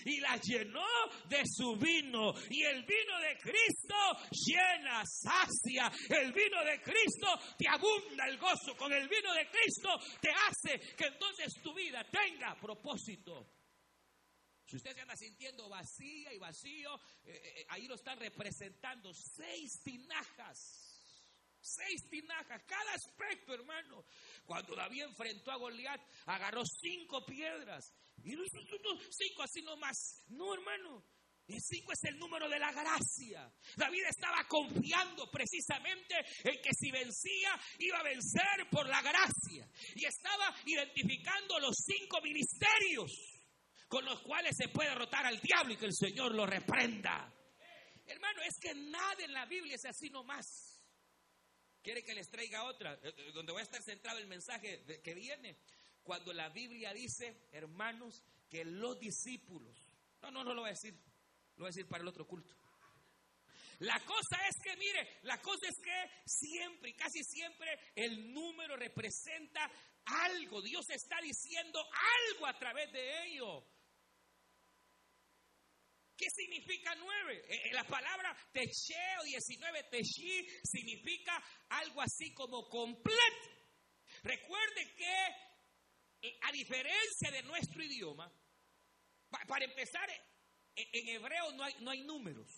y 0.04 0.18
las 0.18 0.42
llenó 0.42 0.84
de 1.28 1.42
su 1.46 1.76
vino. 1.76 2.34
Y 2.50 2.64
el 2.64 2.82
vino 2.82 3.20
de 3.20 3.38
Cristo 3.38 3.94
llena, 4.32 5.04
sacia. 5.06 5.92
El 6.08 6.32
vino 6.32 6.64
de 6.64 6.82
Cristo 6.82 7.28
te 7.56 7.68
abunda 7.68 8.26
el 8.26 8.38
gozo. 8.38 8.76
Con 8.76 8.92
el 8.92 9.08
vino 9.08 9.32
de 9.34 9.46
Cristo 9.48 9.88
te 10.20 10.30
hace 10.30 10.47
que 10.96 11.06
entonces 11.06 11.54
tu 11.62 11.74
vida 11.74 12.04
tenga 12.04 12.54
propósito. 12.60 13.46
Si 14.66 14.76
usted 14.76 14.94
se 14.94 15.00
anda 15.00 15.16
sintiendo 15.16 15.68
vacía 15.68 16.32
y 16.32 16.38
vacío, 16.38 16.94
eh, 17.24 17.40
eh, 17.42 17.66
ahí 17.70 17.86
lo 17.88 17.94
están 17.94 18.18
representando 18.18 19.12
seis 19.14 19.80
tinajas. 19.82 20.84
Seis 21.60 22.08
tinajas, 22.10 22.62
cada 22.64 22.92
aspecto, 22.92 23.54
hermano. 23.54 24.04
Cuando 24.44 24.76
David 24.76 25.04
enfrentó 25.04 25.50
a 25.50 25.56
Goliat, 25.56 26.00
agarró 26.26 26.62
cinco 26.64 27.24
piedras. 27.24 27.92
Y 28.22 28.32
no 28.32 28.44
cinco 29.10 29.42
así 29.42 29.62
nomás. 29.62 30.24
No, 30.28 30.52
hermano. 30.52 31.02
El 31.48 31.62
cinco 31.62 31.92
es 31.92 32.04
el 32.04 32.18
número 32.18 32.46
de 32.46 32.58
la 32.58 32.70
gracia. 32.72 33.50
David 33.74 34.04
estaba 34.06 34.46
confiando 34.46 35.30
precisamente 35.30 36.14
en 36.44 36.60
que 36.60 36.70
si 36.78 36.90
vencía, 36.90 37.58
iba 37.78 37.98
a 37.98 38.02
vencer 38.02 38.68
por 38.70 38.86
la 38.86 39.00
gracia. 39.00 39.66
Y 39.94 40.04
estaba 40.04 40.54
identificando 40.66 41.58
los 41.58 41.74
cinco 41.74 42.20
ministerios 42.20 43.10
con 43.88 44.04
los 44.04 44.20
cuales 44.20 44.54
se 44.58 44.68
puede 44.68 44.90
derrotar 44.90 45.24
al 45.24 45.40
diablo 45.40 45.72
y 45.72 45.78
que 45.78 45.86
el 45.86 45.94
Señor 45.94 46.34
lo 46.34 46.44
reprenda. 46.44 47.34
Hermano, 48.04 48.42
es 48.42 48.58
que 48.60 48.74
nada 48.74 49.24
en 49.24 49.32
la 49.32 49.46
Biblia 49.46 49.76
es 49.76 49.86
así 49.86 50.10
nomás. 50.10 50.82
¿Quiere 51.82 52.04
que 52.04 52.14
les 52.14 52.28
traiga 52.30 52.64
otra? 52.64 52.92
Eh, 53.02 53.14
eh, 53.16 53.32
donde 53.32 53.52
voy 53.52 53.60
a 53.60 53.64
estar 53.64 53.82
centrado 53.82 54.18
el 54.18 54.26
mensaje 54.26 54.84
que 55.02 55.14
viene. 55.14 55.58
Cuando 56.02 56.34
la 56.34 56.50
Biblia 56.50 56.92
dice, 56.92 57.48
hermanos, 57.52 58.22
que 58.50 58.66
los 58.66 58.98
discípulos, 58.98 59.86
no, 60.20 60.30
no, 60.30 60.44
no 60.44 60.52
lo 60.52 60.62
voy 60.62 60.70
a 60.70 60.72
decir, 60.72 60.94
lo 61.58 61.64
voy 61.64 61.66
a 61.66 61.74
decir 61.74 61.88
para 61.88 62.02
el 62.02 62.08
otro 62.08 62.26
culto. 62.26 62.54
La 63.80 63.98
cosa 64.04 64.36
es 64.48 64.56
que, 64.62 64.76
mire, 64.76 65.18
la 65.22 65.40
cosa 65.40 65.68
es 65.68 65.78
que 65.80 66.10
siempre 66.24 66.94
casi 66.94 67.22
siempre 67.24 67.92
el 67.96 68.32
número 68.32 68.76
representa 68.76 69.70
algo. 70.04 70.62
Dios 70.62 70.88
está 70.90 71.20
diciendo 71.20 71.80
algo 72.30 72.46
a 72.46 72.58
través 72.58 72.92
de 72.92 73.24
ello. 73.24 73.64
¿Qué 76.16 76.26
significa 76.30 76.94
nueve? 76.96 77.44
Eh, 77.48 77.68
eh, 77.68 77.72
la 77.72 77.84
palabra 77.84 78.36
techeo 78.52 79.22
19, 79.24 79.84
teshi, 79.84 80.48
significa 80.64 81.40
algo 81.68 82.00
así 82.02 82.32
como 82.34 82.68
completo. 82.68 83.48
Recuerde 84.22 84.94
que, 84.96 85.26
eh, 86.22 86.38
a 86.42 86.52
diferencia 86.52 87.30
de 87.30 87.42
nuestro 87.42 87.82
idioma, 87.84 88.32
para 89.46 89.64
empezar, 89.64 90.08
en 90.92 91.08
hebreo 91.08 91.52
no 91.52 91.64
hay, 91.64 91.74
no 91.80 91.90
hay 91.90 92.02
números. 92.02 92.48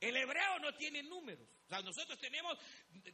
El 0.00 0.16
hebreo 0.16 0.58
no 0.60 0.74
tiene 0.74 1.02
números. 1.02 1.48
O 1.66 1.68
sea, 1.68 1.80
nosotros 1.80 2.18
tenemos, 2.18 2.58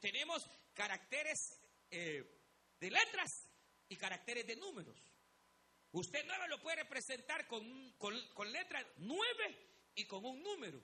tenemos 0.00 0.48
caracteres 0.72 1.61
de 1.90 2.90
letras 2.90 3.48
y 3.88 3.96
caracteres 3.96 4.46
de 4.46 4.56
números. 4.56 4.98
Usted 5.92 6.24
nueve 6.26 6.48
lo 6.48 6.61
puede 6.61 6.76
representar 6.76 7.46
con, 7.46 7.92
con, 7.98 8.14
con 8.34 8.52
letra 8.52 8.87
nueve 8.98 9.68
y 9.94 10.04
con 10.06 10.24
un 10.24 10.42
número. 10.42 10.82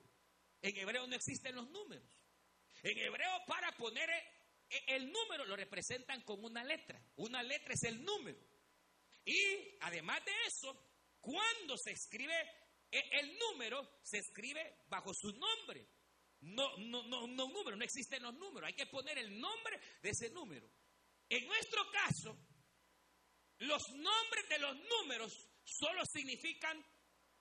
En 0.61 0.77
hebreo 0.77 1.07
no 1.07 1.15
existen 1.15 1.55
los 1.55 1.69
números. 1.71 2.09
En 2.83 2.99
hebreo 2.99 3.45
para 3.47 3.73
poner 3.77 4.09
el 4.87 5.11
número 5.11 5.45
lo 5.45 5.57
representan 5.57 6.23
con 6.23 6.43
una 6.45 6.65
letra. 6.65 7.01
Una 7.17 7.43
letra 7.43 7.75
es 7.75 7.83
el 7.85 8.03
número. 8.03 8.39
Y 9.25 9.79
además 9.81 10.25
de 10.25 10.33
eso, 10.47 10.94
cuando 11.25 11.77
se 11.79 11.93
escribe 11.93 12.35
el 12.91 13.39
número, 13.39 13.99
se 14.03 14.19
escribe 14.19 14.85
bajo 14.89 15.13
su 15.15 15.33
nombre. 15.33 15.89
No, 16.41 16.77
no, 16.77 17.03
no, 17.05 17.27
no 17.27 17.49
número, 17.49 17.77
no 17.77 17.85
existen 17.85 18.23
los 18.23 18.35
números. 18.35 18.69
Hay 18.69 18.75
que 18.75 18.87
poner 18.87 19.17
el 19.19 19.41
nombre 19.41 19.81
de 20.03 20.11
ese 20.11 20.31
número. 20.31 20.71
En 21.29 21.47
nuestro 21.47 21.91
caso, 21.91 22.39
los 23.59 23.83
nombres 23.95 24.49
de 24.51 24.59
los 24.59 24.77
números 24.77 25.33
solo 25.65 26.03
significan 26.13 26.85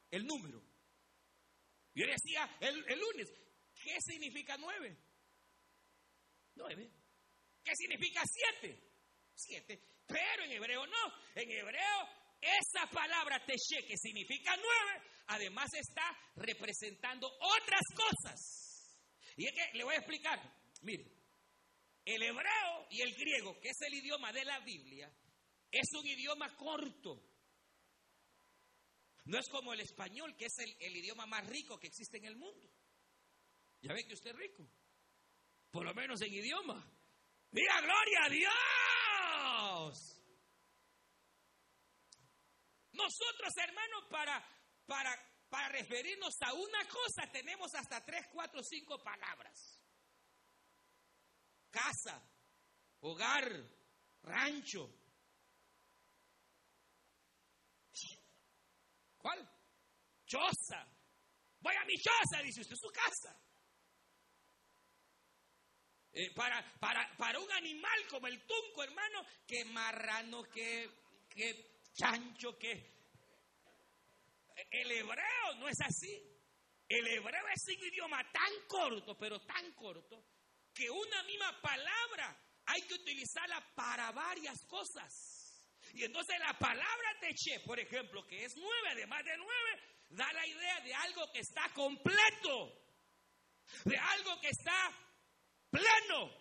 el 0.10 0.26
número. 0.26 0.64
Yo 1.94 2.08
decía 2.08 2.58
el 2.62 3.00
lunes, 3.00 3.30
¿qué 3.76 4.00
significa 4.00 4.58
nueve? 4.58 4.98
Nueve. 6.56 6.90
¿Qué 7.64 7.76
significa 7.76 8.22
siete? 8.26 8.82
Siete. 9.36 10.04
Pero 10.08 10.44
en 10.44 10.52
hebreo 10.52 10.88
no. 10.88 11.14
En 11.36 11.52
hebreo 11.52 12.23
esa 12.44 12.88
palabra 12.90 13.44
teche 13.46 13.86
que 13.88 13.98
significa 13.98 14.56
nueve, 14.56 15.06
además 15.28 15.70
está 15.74 16.04
representando 16.36 17.28
otras 17.40 17.84
cosas. 17.96 19.00
Y 19.38 19.46
es 19.46 19.54
que 19.54 19.78
le 19.78 19.84
voy 19.84 19.96
a 19.96 20.00
explicar. 20.00 20.40
Mire, 20.82 21.06
el 22.06 22.22
hebreo 22.22 22.88
y 22.90 23.02
el 23.02 23.14
griego, 23.16 23.60
que 23.60 23.70
es 23.70 23.82
el 23.82 23.94
idioma 23.94 24.32
de 24.34 24.46
la 24.46 24.60
Biblia, 24.60 25.12
es 25.72 25.88
un 25.94 26.06
idioma 26.06 26.56
corto. 26.56 27.34
No 29.26 29.40
es 29.40 29.48
como 29.50 29.74
el 29.74 29.80
español, 29.80 30.36
que 30.36 30.46
es 30.46 30.58
el, 30.60 30.98
idioma 30.98 31.26
más 31.26 31.48
rico 31.48 31.80
que 31.80 31.88
existe 31.88 32.18
en 32.18 32.26
el 32.26 32.36
mundo. 32.36 32.70
Ya 33.82 33.94
ve 33.94 34.06
que 34.06 34.14
usted 34.14 34.32
es 34.32 34.36
rico. 34.36 34.68
Por 35.72 35.86
lo 35.86 35.94
menos 35.94 36.22
en 36.22 36.34
idioma. 36.34 36.86
Mira, 37.52 37.82
gloria 37.82 38.20
a 38.26 38.30
Dios. 39.90 40.13
Nosotros, 42.94 43.54
hermanos, 43.58 44.06
para, 44.10 44.44
para, 44.86 45.46
para 45.50 45.70
referirnos 45.70 46.36
a 46.42 46.54
una 46.54 46.88
cosa 46.88 47.32
tenemos 47.32 47.74
hasta 47.76 48.04
tres, 48.04 48.28
cuatro, 48.32 48.62
cinco 48.64 49.02
palabras. 49.04 49.82
Casa, 51.72 52.22
hogar, 53.02 53.50
rancho, 54.22 55.04
¿Cuál? 59.24 59.50
Choza. 60.26 60.86
Voy 61.62 61.74
a 61.76 61.86
mi 61.86 61.96
choza, 61.96 62.44
dice 62.44 62.60
usted, 62.60 62.76
su 62.76 62.92
casa. 62.92 63.40
Eh, 66.12 66.32
para, 66.36 66.62
para, 66.78 67.16
para 67.16 67.40
un 67.40 67.50
animal 67.54 68.06
como 68.10 68.28
el 68.28 68.46
tunco, 68.46 68.84
hermano, 68.84 69.26
que 69.48 69.64
marrano, 69.64 70.44
que, 70.44 70.90
que 71.30 71.73
chancho, 71.94 72.58
que... 72.58 72.92
El 74.70 74.92
hebreo 74.92 75.56
no 75.58 75.68
es 75.68 75.82
así. 75.82 76.22
El 76.88 77.08
hebreo 77.08 77.48
es 77.56 77.68
un 77.68 77.88
idioma 77.88 78.24
tan 78.32 78.52
corto, 78.68 79.18
pero 79.18 79.42
tan 79.42 79.72
corto, 79.74 80.24
que 80.74 80.90
una 80.90 81.24
misma 81.24 81.60
palabra 81.62 82.38
hay 82.66 82.82
que 82.84 82.94
utilizarla 82.94 83.74
para 83.76 84.12
varias 84.12 84.64
cosas. 84.66 85.72
Y 85.94 86.04
entonces 86.04 86.40
la 86.40 86.58
palabra 86.58 87.20
teche, 87.20 87.60
por 87.62 87.80
ejemplo, 87.80 88.26
que 88.28 88.46
es 88.46 88.56
nueve, 88.56 88.90
además 88.92 89.24
de 89.24 89.38
nueve, 89.38 89.82
da 90.10 90.32
la 90.34 90.46
idea 90.46 90.80
de 90.82 90.94
algo 90.94 91.32
que 91.32 91.40
está 91.40 91.72
completo, 91.74 92.74
de 93.86 93.98
algo 93.98 94.40
que 94.40 94.50
está 94.50 94.92
pleno, 95.70 96.32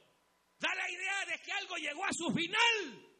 da 0.58 0.74
la 0.74 0.90
idea 0.90 1.24
de 1.26 1.38
que 1.42 1.52
algo 1.52 1.76
llegó 1.76 2.04
a 2.04 2.12
su 2.12 2.32
final. 2.32 3.11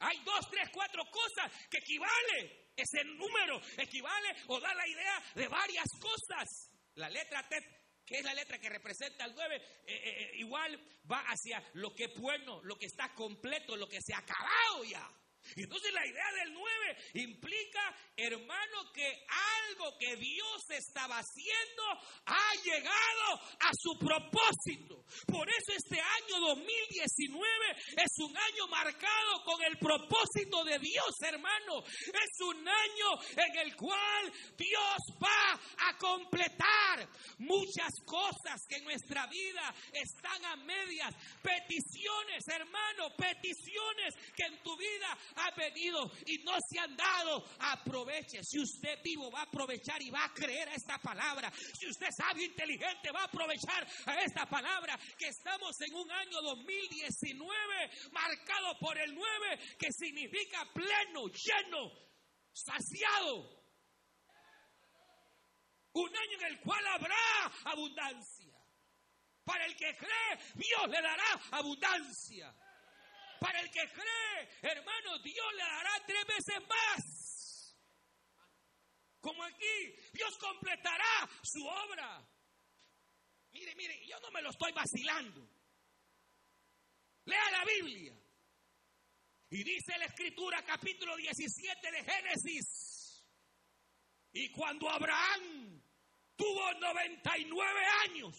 Hay 0.00 0.18
dos, 0.24 0.50
tres, 0.50 0.68
cuatro 0.72 1.04
cosas 1.10 1.52
que 1.70 1.78
equivale. 1.78 2.72
Ese 2.76 3.04
número 3.04 3.60
equivale 3.78 4.36
o 4.48 4.60
da 4.60 4.74
la 4.74 4.86
idea 4.86 5.22
de 5.34 5.48
varias 5.48 5.86
cosas. 6.00 6.70
La 6.94 7.08
letra 7.08 7.46
T, 7.48 7.56
que 8.04 8.18
es 8.18 8.24
la 8.24 8.34
letra 8.34 8.58
que 8.58 8.68
representa 8.68 9.24
el 9.24 9.34
9, 9.34 9.56
eh, 9.56 9.62
eh, 9.86 10.00
eh, 10.04 10.30
igual 10.36 10.78
va 11.10 11.20
hacia 11.20 11.62
lo 11.74 11.94
que 11.94 12.04
es 12.04 12.20
bueno, 12.20 12.60
lo 12.64 12.76
que 12.76 12.86
está 12.86 13.14
completo, 13.14 13.76
lo 13.76 13.88
que 13.88 14.00
se 14.00 14.14
ha 14.14 14.18
acabado 14.18 14.84
ya. 14.84 15.10
Y 15.54 15.62
entonces 15.62 15.92
la 15.92 16.06
idea 16.06 16.32
del 16.32 16.52
9 16.52 16.96
implica, 17.14 17.96
hermano, 18.16 18.92
que 18.92 19.26
algo 19.68 19.96
que 19.98 20.16
Dios 20.16 20.70
estaba 20.70 21.18
haciendo 21.18 21.82
ha 22.26 22.54
llegado 22.64 23.40
a 23.60 23.70
su 23.78 23.98
propósito. 23.98 25.04
Por 25.26 25.48
eso 25.48 25.72
este 25.76 26.00
año 26.00 26.40
2019 26.40 27.46
es 27.96 28.18
un 28.18 28.36
año 28.36 28.68
marcado 28.68 29.44
con 29.44 29.62
el 29.62 29.78
propósito 29.78 30.64
de 30.64 30.78
Dios, 30.78 31.14
hermano. 31.22 31.84
Es 31.84 32.40
un 32.40 32.68
año 32.68 33.20
en 33.36 33.58
el 33.58 33.76
cual 33.76 34.32
Dios 34.56 34.98
va 35.22 35.60
a 35.88 35.96
completar 35.98 37.08
muchas 37.38 37.92
cosas 38.04 38.60
que 38.68 38.76
en 38.76 38.84
nuestra 38.84 39.26
vida 39.26 39.74
están 39.92 40.44
a 40.44 40.56
medias. 40.56 41.14
Peticiones, 41.42 42.46
hermano, 42.48 43.14
peticiones 43.16 44.14
que 44.34 44.44
en 44.44 44.62
tu 44.62 44.76
vida 44.76 45.18
ha 45.36 45.54
pedido 45.54 46.10
y 46.26 46.38
no 46.38 46.52
se 46.68 46.78
han 46.78 46.96
dado, 46.96 47.44
aproveche. 47.58 48.42
Si 48.42 48.58
usted 48.58 48.98
vivo 49.02 49.30
va 49.30 49.40
a 49.40 49.42
aprovechar 49.44 50.00
y 50.02 50.10
va 50.10 50.24
a 50.24 50.32
creer 50.32 50.68
a 50.68 50.74
esta 50.74 50.98
palabra. 50.98 51.52
Si 51.78 51.86
usted 51.86 52.08
sabio, 52.16 52.44
inteligente, 52.44 53.10
va 53.12 53.22
a 53.22 53.24
aprovechar 53.24 53.86
a 54.06 54.20
esta 54.22 54.46
palabra. 54.46 54.98
Que 55.18 55.28
estamos 55.28 55.80
en 55.80 55.94
un 55.94 56.10
año 56.10 56.42
2019 56.42 57.90
marcado 58.12 58.78
por 58.78 58.98
el 58.98 59.14
9, 59.14 59.76
que 59.78 59.92
significa 59.92 60.66
pleno, 60.72 61.26
lleno, 61.28 61.92
saciado. 62.52 63.56
Un 65.92 66.16
año 66.16 66.38
en 66.40 66.44
el 66.52 66.60
cual 66.60 66.86
habrá 66.88 67.52
abundancia. 67.64 68.54
Para 69.44 69.64
el 69.64 69.76
que 69.76 69.96
cree, 69.96 70.38
Dios 70.54 70.88
le 70.88 71.00
dará 71.00 71.40
abundancia. 71.52 72.54
Para 73.40 73.60
el 73.60 73.70
que 73.70 73.88
cree, 73.90 74.48
hermano, 74.62 75.18
Dios 75.18 75.54
le 75.54 75.62
dará 75.62 76.02
tres 76.06 76.26
veces 76.26 76.68
más. 76.68 77.76
Como 79.20 79.42
aquí, 79.44 79.94
Dios 80.12 80.38
completará 80.38 81.28
su 81.42 81.66
obra. 81.66 82.26
Mire, 83.52 83.74
mire, 83.74 84.06
yo 84.06 84.20
no 84.20 84.30
me 84.30 84.42
lo 84.42 84.50
estoy 84.50 84.72
vacilando. 84.72 85.46
Lea 87.24 87.50
la 87.50 87.64
Biblia. 87.64 88.14
Y 89.50 89.64
dice 89.64 89.98
la 89.98 90.06
escritura 90.06 90.62
capítulo 90.62 91.16
17 91.16 91.90
de 91.90 92.04
Génesis. 92.04 93.24
Y 94.32 94.50
cuando 94.50 94.88
Abraham 94.90 95.82
tuvo 96.36 96.74
99 96.74 97.80
años, 98.04 98.36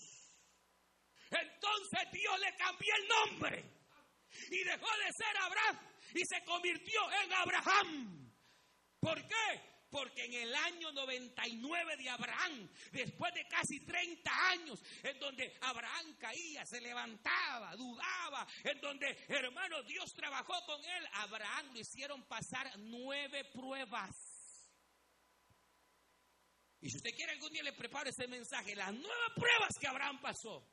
entonces 1.31 2.12
Dios 2.12 2.39
le 2.39 2.55
cambió 2.55 2.93
el 2.95 3.07
nombre 3.07 3.77
y 4.52 4.63
dejó 4.63 4.88
de 4.97 5.13
ser 5.13 5.38
Abraham 5.41 5.80
y 6.13 6.26
se 6.26 6.43
convirtió 6.43 7.02
en 7.23 7.34
Abraham. 7.34 8.34
¿Por 9.00 9.28
qué? 9.28 9.78
Porque 9.89 10.26
en 10.26 10.34
el 10.34 10.54
año 10.54 10.91
99 10.91 11.97
de 11.97 12.10
Abraham, 12.10 12.69
después 12.91 13.34
de 13.34 13.47
casi 13.47 13.80
30 13.86 14.50
años, 14.50 14.84
en 15.02 15.17
donde 15.19 15.58
Abraham 15.62 16.17
caía, 16.19 16.65
se 16.65 16.82
levantaba, 16.82 17.76
dudaba, 17.76 18.45
en 18.63 18.82
donde, 18.82 19.26
hermano, 19.30 19.82
Dios 19.84 20.13
trabajó 20.13 20.54
con 20.65 20.84
él, 20.84 21.08
Abraham 21.13 21.73
lo 21.73 21.80
hicieron 21.80 22.23
pasar 22.28 22.69
nueve 22.80 23.45
pruebas. 23.45 24.38
Y 26.82 26.89
si 26.89 26.97
usted 26.97 27.15
quiere 27.15 27.32
algún 27.32 27.52
día 27.54 27.63
le 27.63 27.73
preparo 27.73 28.10
ese 28.10 28.28
mensaje, 28.28 28.76
las 28.76 28.93
nueve 28.93 29.26
pruebas 29.36 29.73
que 29.80 29.88
Abraham 29.88 30.21
pasó. 30.21 30.67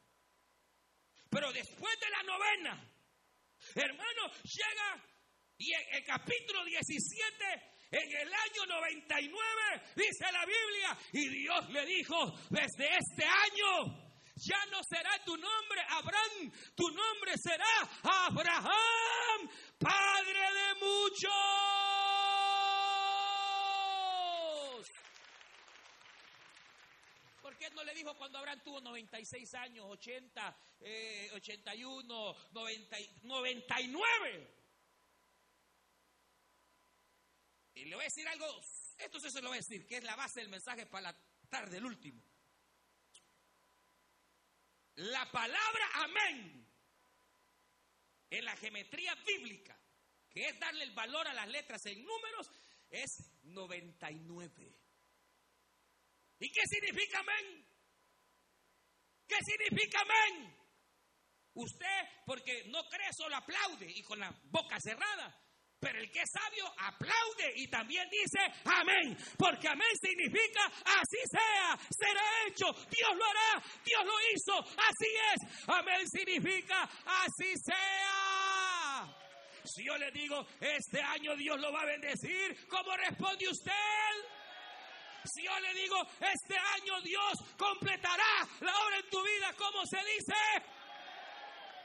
Pero 1.31 1.53
después 1.53 1.99
de 2.01 2.11
la 2.11 2.23
novena, 2.25 2.94
Hermano, 3.75 4.31
llega 4.45 5.05
y 5.59 5.73
en 5.73 5.95
el 5.95 6.05
capítulo 6.05 6.65
17, 6.65 7.45
en 7.93 8.17
el 8.17 8.33
año 8.33 8.67
99, 8.69 9.83
dice 9.97 10.33
la 10.33 10.45
Biblia, 10.45 10.99
y 11.13 11.29
Dios 11.29 11.71
le 11.71 11.87
dijo, 11.87 12.35
desde 12.51 12.89
este 12.97 13.25
año 13.25 14.05
ya 14.37 14.67
no 14.67 14.81
será 14.83 15.11
tu 15.25 15.37
nombre 15.37 15.81
Abraham, 15.91 16.53
tu 16.75 16.89
nombre 16.91 17.33
será 17.37 17.65
Abraham, 18.03 19.49
padre 19.79 20.41
de 20.41 20.75
muchos. 20.81 21.94
¿Por 27.85 27.91
qué 27.91 27.97
no 27.97 27.99
le 27.99 27.99
dijo 27.99 28.17
cuando 28.17 28.39
Abraham 28.39 28.63
tuvo 28.63 28.81
96 28.81 29.55
años, 29.57 29.85
80, 29.91 30.57
81, 31.35 32.37
90, 32.53 32.97
99? 33.25 34.55
Y 37.75 37.85
le 37.85 37.95
voy 37.95 38.05
a 38.05 38.07
decir 38.07 38.27
algo, 38.27 38.47
esto 38.97 39.21
se 39.21 39.43
lo 39.43 39.49
voy 39.49 39.59
a 39.59 39.61
decir, 39.61 39.87
que 39.87 39.99
es 39.99 40.05
la 40.05 40.17
base 40.17 40.41
del 40.41 40.49
mensaje 40.49 40.87
para 40.87 41.13
la 41.13 41.19
tarde, 41.51 41.77
el 41.77 41.85
último. 41.85 42.23
La 44.95 45.31
palabra 45.31 45.91
amén 45.95 46.67
en 48.31 48.45
la 48.47 48.57
geometría 48.57 49.15
bíblica, 49.27 49.79
que 50.31 50.49
es 50.49 50.59
darle 50.59 50.85
el 50.85 50.93
valor 50.93 51.29
a 51.29 51.35
las 51.35 51.49
letras 51.49 51.85
en 51.85 52.03
números, 52.03 52.51
es 52.89 53.31
99. 53.43 54.75
¿Y 56.39 56.51
qué 56.51 56.63
significa 56.67 57.21
amén? 57.21 57.74
¿Qué 59.35 59.41
significa 59.53 59.99
amén? 60.01 60.55
Usted, 61.55 62.01
porque 62.25 62.65
no 62.69 62.89
cree, 62.89 63.13
solo 63.17 63.35
aplaude 63.35 63.91
y 63.91 64.03
con 64.03 64.19
la 64.21 64.33
boca 64.45 64.77
cerrada. 64.81 65.37
Pero 65.81 65.99
el 65.99 66.11
que 66.11 66.21
es 66.21 66.31
sabio 66.31 66.65
aplaude 66.79 67.53
y 67.57 67.67
también 67.69 68.09
dice 68.11 68.39
amén. 68.65 69.17
Porque 69.37 69.67
amén 69.67 69.91
significa 70.01 70.67
así 70.67 71.19
sea, 71.31 71.77
será 71.91 72.23
hecho, 72.47 72.73
Dios 72.89 73.17
lo 73.17 73.25
hará, 73.25 73.63
Dios 73.85 74.05
lo 74.05 74.15
hizo, 74.33 74.59
así 74.61 75.11
es. 75.33 75.69
Amén 75.69 76.09
significa 76.09 76.89
así 77.05 77.55
sea. 77.65 79.17
Si 79.65 79.85
yo 79.85 79.97
le 79.99 80.13
digo, 80.13 80.47
este 80.61 81.03
año 81.03 81.35
Dios 81.37 81.59
lo 81.61 81.73
va 81.73 81.83
a 81.83 81.87
bendecir, 81.87 82.69
¿cómo 82.69 82.97
responde 82.97 83.49
usted? 83.49 83.73
Si 85.25 85.43
yo 85.43 85.59
le 85.61 85.75
digo, 85.75 85.97
este 86.21 86.57
año 86.57 87.01
Dios 87.03 87.33
completará 87.57 88.49
la 88.61 88.79
obra 88.79 88.99
en 88.99 89.11
tu 89.11 89.23
vida, 89.23 89.53
¿cómo 89.57 89.85
se 89.87 89.99
dice? 89.99 90.35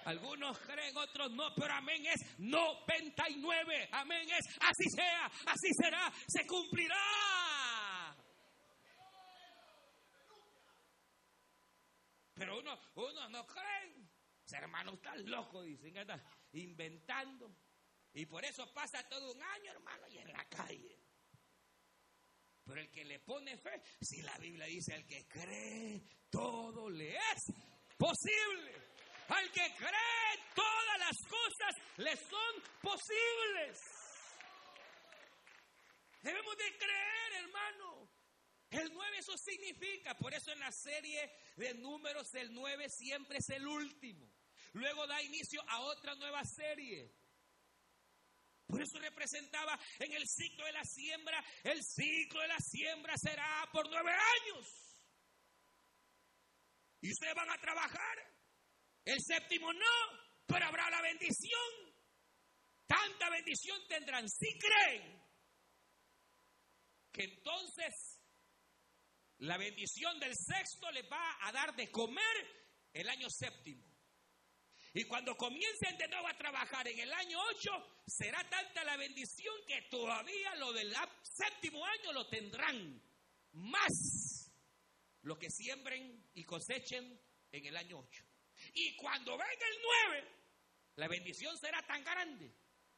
Algunos 0.06 0.58
creen, 0.60 0.96
otros 0.98 1.32
no, 1.32 1.54
pero 1.56 1.74
amén 1.74 2.06
es 2.06 2.40
99. 2.40 3.90
Amén 3.92 4.28
es 4.30 4.46
así 4.62 4.90
sea, 4.96 5.26
así 5.46 5.70
será, 5.82 6.12
se 6.28 6.46
cumplirá. 6.48 8.16
Pero 12.34 12.60
uno, 12.60 12.80
uno 12.96 13.30
no 13.30 13.46
cree. 13.46 14.10
Hermano, 14.52 14.94
está 14.94 15.16
loco, 15.18 15.62
dicen, 15.62 15.96
está 15.98 16.24
inventando. 16.54 17.54
Y 18.14 18.26
por 18.26 18.44
eso 18.44 18.74
pasa 18.74 19.08
todo 19.08 19.34
un 19.34 19.42
año, 19.42 19.72
hermano, 19.72 20.08
y 20.08 20.18
en 20.18 20.34
la 20.34 20.44
calle. 20.46 20.98
Pero 22.70 22.82
el 22.82 22.92
que 22.92 23.04
le 23.04 23.20
pone 23.22 23.58
fe, 23.58 23.82
si 24.00 24.22
la 24.22 24.38
Biblia 24.38 24.68
dice, 24.68 24.94
al 24.94 25.04
que 25.08 25.28
cree, 25.28 26.04
todo 26.30 26.88
le 26.88 27.16
es 27.16 27.52
posible. 27.98 28.76
Al 29.28 29.52
que 29.52 29.74
cree, 29.76 30.40
todas 30.54 31.00
las 31.00 31.18
cosas 31.28 31.76
le 31.98 32.16
son 32.16 32.64
posibles. 32.80 33.82
Debemos 36.22 36.58
de 36.58 36.78
creer, 36.78 37.44
hermano. 37.44 38.08
El 38.70 38.94
9 38.94 39.18
eso 39.18 39.36
significa, 39.36 40.14
por 40.14 40.32
eso 40.36 40.52
en 40.52 40.60
la 40.60 40.72
serie 40.72 41.28
de 41.56 41.74
números 41.74 42.32
el 42.36 42.54
9 42.54 42.88
siempre 42.88 43.40
es 43.40 43.50
el 43.50 43.66
último. 43.66 44.32
Luego 44.74 45.08
da 45.08 45.20
inicio 45.24 45.60
a 45.68 45.80
otra 45.82 46.14
nueva 46.14 46.44
serie. 46.44 47.12
Por 48.70 48.84
eso 48.84 49.00
representaba 49.00 49.80
en 49.98 50.14
el 50.14 50.28
ciclo 50.28 50.64
de 50.64 50.74
la 50.74 50.84
siembra, 50.84 51.44
el 51.64 51.84
ciclo 51.84 52.40
de 52.40 52.48
la 52.50 52.60
siembra 52.60 53.18
será 53.18 53.68
por 53.74 53.90
nueve 53.90 54.12
años. 54.12 54.68
Y 57.02 57.12
ustedes 57.12 57.34
van 57.34 57.50
a 57.50 57.58
trabajar. 57.58 58.18
El 59.06 59.20
séptimo 59.24 59.74
no, 59.74 60.20
pero 60.46 60.68
habrá 60.68 60.88
la 60.92 61.02
bendición. 61.02 61.96
Tanta 62.86 63.32
bendición 63.32 63.82
tendrán 63.88 64.30
si 64.30 64.60
creen 64.60 65.20
que 67.12 67.24
entonces 67.24 68.22
la 69.40 69.58
bendición 69.58 70.20
del 70.20 70.36
sexto 70.36 70.92
les 70.92 71.12
va 71.12 71.38
a 71.42 71.52
dar 71.52 71.76
de 71.76 71.90
comer 71.90 72.70
el 72.94 73.10
año 73.10 73.30
séptimo. 73.32 73.89
Y 74.94 75.04
cuando 75.04 75.36
comiencen 75.36 75.98
de 75.98 76.08
nuevo 76.08 76.28
a 76.28 76.38
trabajar 76.38 76.88
en 76.88 77.00
el 77.00 77.14
año 77.14 77.40
8, 77.56 77.72
será 78.08 78.44
tanta 78.50 78.84
la 78.84 78.98
bendición 78.98 79.54
que 79.68 79.84
todavía 79.84 80.56
lo 80.56 80.74
del 80.74 80.94
séptimo 81.22 81.86
año 81.86 82.14
lo 82.14 82.28
tendrán. 82.28 83.02
Más 83.52 84.52
lo 85.22 85.38
que 85.38 85.50
siembren 85.50 86.30
y 86.34 86.44
cosechen 86.44 87.20
en 87.52 87.66
el 87.66 87.78
año 87.78 88.00
8. 88.00 88.24
Y 88.74 88.96
cuando 88.96 89.32
venga 89.32 89.44
el 89.46 89.82
9, 90.12 90.28
la 90.96 91.08
bendición 91.08 91.56
será 91.58 91.86
tan 91.86 92.04
grande 92.04 92.52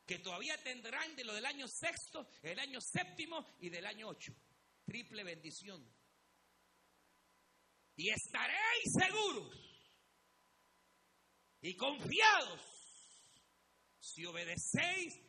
que 0.06 0.20
todavía 0.20 0.58
tendrán 0.64 1.16
de 1.16 1.26
lo 1.26 1.34
del 1.34 1.46
año 1.46 1.68
sexto, 1.68 2.28
el 2.42 2.60
año 2.60 2.80
séptimo 2.82 3.46
y 3.60 3.70
del 3.70 3.86
año 3.86 4.08
8. 4.08 4.34
Triple 4.86 5.24
bendición. 5.24 5.86
Y 7.96 8.10
estaréis 8.10 8.94
seguros 9.00 9.61
y 11.62 11.76
confiados 11.76 12.60
si 14.00 14.26
obedecéis 14.26 15.20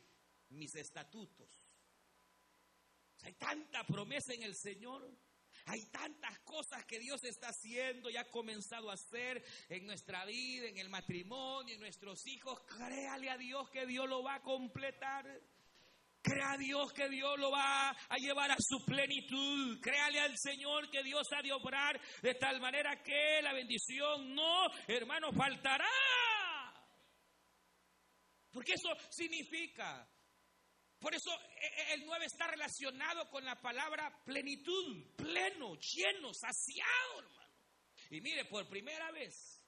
mis 0.49 0.75
estatutos. 0.75 1.63
Hay 3.23 3.35
tanta 3.35 3.85
promesa 3.85 4.33
en 4.35 4.43
el 4.43 4.55
Señor. 4.55 5.09
Hay 5.67 5.85
tantas 5.87 6.41
cosas 6.41 6.85
que 6.87 6.99
Dios 6.99 7.23
está 7.23 7.49
haciendo 7.49 8.11
y 8.11 8.17
ha 8.17 8.29
comenzado 8.31 8.91
a 8.91 8.95
hacer 8.95 9.45
en 9.69 9.87
nuestra 9.87 10.25
vida, 10.25 10.67
en 10.67 10.79
el 10.79 10.89
matrimonio, 10.89 11.75
en 11.75 11.81
nuestros 11.81 12.27
hijos. 12.27 12.61
Créale 12.63 13.31
a 13.31 13.39
Dios 13.39 13.71
que 13.71 13.87
Dios 13.87 14.09
lo 14.09 14.25
va 14.25 14.37
a 14.37 14.43
completar. 14.43 15.25
Crea 16.23 16.53
a 16.53 16.57
Dios 16.57 16.93
que 16.93 17.09
Dios 17.09 17.37
lo 17.39 17.51
va 17.51 17.91
a 17.91 18.17
llevar 18.17 18.53
a 18.53 18.57
su 18.61 18.85
plenitud. 18.85 19.81
Créale 19.81 20.21
al 20.21 20.39
Señor 20.39 20.89
que 20.89 21.03
Dios 21.03 21.27
ha 21.33 21.43
de 21.43 21.53
obrar 21.53 22.01
de 22.23 22.35
tal 22.37 22.61
manera 22.61 23.03
que 23.03 23.43
la 23.43 23.53
bendición 23.53 24.33
no, 24.33 24.71
hermano, 24.87 25.33
faltará. 25.33 25.85
Porque 28.53 28.75
eso 28.75 28.91
significa. 29.11 30.09
Por 31.01 31.13
eso 31.13 31.33
e, 31.61 31.67
e, 31.67 31.95
el 31.95 32.07
9 32.07 32.27
está 32.27 32.47
relacionado 32.47 33.29
con 33.29 33.45
la 33.45 33.61
palabra 33.61 34.23
plenitud, 34.25 35.17
pleno, 35.17 35.75
lleno, 35.75 36.33
saciado, 36.33 37.19
hermano. 37.19 37.53
Y 38.11 38.21
mire, 38.21 38.45
por 38.45 38.69
primera 38.69 39.11
vez 39.11 39.61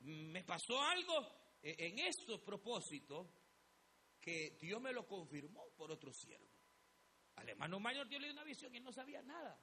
me 0.00 0.44
pasó 0.44 0.82
algo 0.82 1.56
e, 1.62 1.86
en 1.86 1.98
estos 2.00 2.42
propósitos 2.42 3.26
que 4.24 4.56
Dios 4.58 4.80
me 4.80 4.92
lo 4.92 5.06
confirmó 5.06 5.68
por 5.76 5.92
otro 5.92 6.10
siervo. 6.10 6.48
Al 7.36 7.48
hermano 7.50 7.78
mayor 7.78 8.08
Dios 8.08 8.22
le 8.22 8.28
dio 8.28 8.32
una 8.32 8.44
visión 8.44 8.72
y 8.72 8.78
él 8.78 8.84
no 8.84 8.92
sabía 8.92 9.20
nada. 9.22 9.60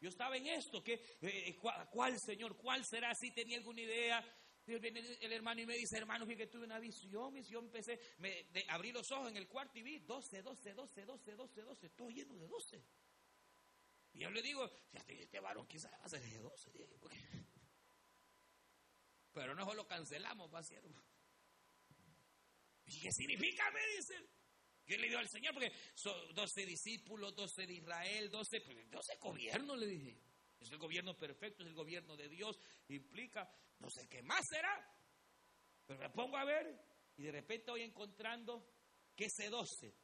Yo 0.00 0.08
estaba 0.08 0.38
en 0.38 0.46
esto, 0.46 0.82
que, 0.82 1.18
eh, 1.20 1.58
¿cuál, 1.90 2.18
Señor? 2.18 2.56
¿Cuál 2.56 2.82
será? 2.86 3.14
Si 3.14 3.30
tenía 3.32 3.58
alguna 3.58 3.82
idea. 3.82 4.36
Viene 4.64 5.00
el 5.20 5.32
hermano 5.32 5.60
y 5.60 5.66
me 5.66 5.76
dice, 5.76 5.98
hermano, 5.98 6.24
fíjate 6.24 6.44
que 6.44 6.50
tuve 6.50 6.64
una 6.64 6.78
visión, 6.78 7.34
visión, 7.34 7.64
empecé, 7.64 7.98
me, 8.18 8.46
abrí 8.68 8.92
los 8.92 9.10
ojos 9.10 9.28
en 9.28 9.36
el 9.36 9.48
cuarto 9.48 9.78
y 9.78 9.82
vi 9.82 9.98
12, 9.98 10.42
12, 10.42 10.74
12, 10.74 11.04
12, 11.04 11.34
12, 11.34 11.62
12, 11.62 11.90
todo 11.90 12.08
lleno 12.08 12.36
de 12.36 12.46
12. 12.46 12.84
Y 14.12 14.20
yo 14.20 14.30
le 14.30 14.40
digo, 14.42 14.68
fíjate, 14.92 15.22
este 15.22 15.40
varón 15.40 15.66
quizás 15.66 15.90
va 15.92 16.04
a 16.04 16.08
ser 16.08 16.22
de 16.22 16.38
12. 16.38 16.70
Pero 19.32 19.54
no 19.54 19.74
lo 19.74 19.86
cancelamos, 19.86 20.54
va 20.54 20.62
siervo. 20.62 21.02
¿Y 22.90 23.00
qué 23.00 23.12
significa? 23.12 23.70
Me 23.70 23.80
dice. 23.96 24.14
Yo 24.86 24.96
le 24.96 25.06
digo 25.06 25.20
al 25.20 25.28
Señor, 25.28 25.54
porque 25.54 25.72
son 25.94 26.34
12 26.34 26.66
discípulos, 26.66 27.34
12 27.36 27.66
de 27.66 27.74
Israel, 27.74 28.30
12, 28.30 28.58
12 28.58 28.90
pues, 28.90 29.20
gobiernos, 29.20 29.78
le 29.78 29.86
dije. 29.86 30.18
Es 30.58 30.70
el 30.72 30.78
gobierno 30.78 31.16
perfecto, 31.16 31.62
es 31.62 31.68
el 31.68 31.74
gobierno 31.74 32.16
de 32.16 32.28
Dios. 32.28 32.58
Implica, 32.88 33.48
no 33.78 33.88
sé 33.88 34.08
qué 34.08 34.22
más 34.22 34.46
será. 34.48 34.74
Pero 35.86 36.00
me 36.00 36.10
pongo 36.10 36.36
a 36.36 36.44
ver 36.44 36.84
y 37.16 37.22
de 37.22 37.32
repente 37.32 37.70
voy 37.70 37.82
encontrando 37.82 38.66
que 39.14 39.26
ese 39.26 39.48
12 39.48 39.94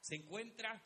se 0.00 0.14
encuentra 0.14 0.84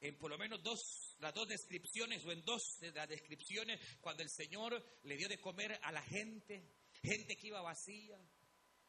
en 0.00 0.18
por 0.18 0.30
lo 0.30 0.36
menos 0.36 0.62
dos, 0.62 1.16
las 1.20 1.32
dos 1.32 1.48
descripciones 1.48 2.24
o 2.26 2.32
en 2.32 2.44
dos 2.44 2.78
de 2.80 2.92
las 2.92 3.08
descripciones 3.08 3.80
cuando 4.00 4.22
el 4.22 4.28
Señor 4.28 4.84
le 5.04 5.16
dio 5.16 5.28
de 5.28 5.40
comer 5.40 5.78
a 5.82 5.92
la 5.92 6.02
gente, 6.02 6.68
gente 7.02 7.36
que 7.36 7.46
iba 7.46 7.62
vacía, 7.62 8.18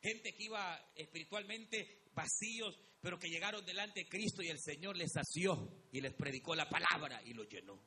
gente 0.05 0.33
que 0.35 0.43
iba 0.43 0.91
espiritualmente 0.95 2.03
vacíos, 2.13 2.77
pero 3.01 3.17
que 3.17 3.27
llegaron 3.27 3.65
delante 3.65 4.01
de 4.01 4.07
Cristo 4.07 4.43
y 4.43 4.49
el 4.49 4.59
Señor 4.59 4.95
les 4.95 5.11
sació 5.11 5.87
y 5.91 5.99
les 5.99 6.13
predicó 6.13 6.55
la 6.55 6.69
palabra 6.69 7.21
y 7.23 7.33
los 7.33 7.47
llenó. 7.47 7.81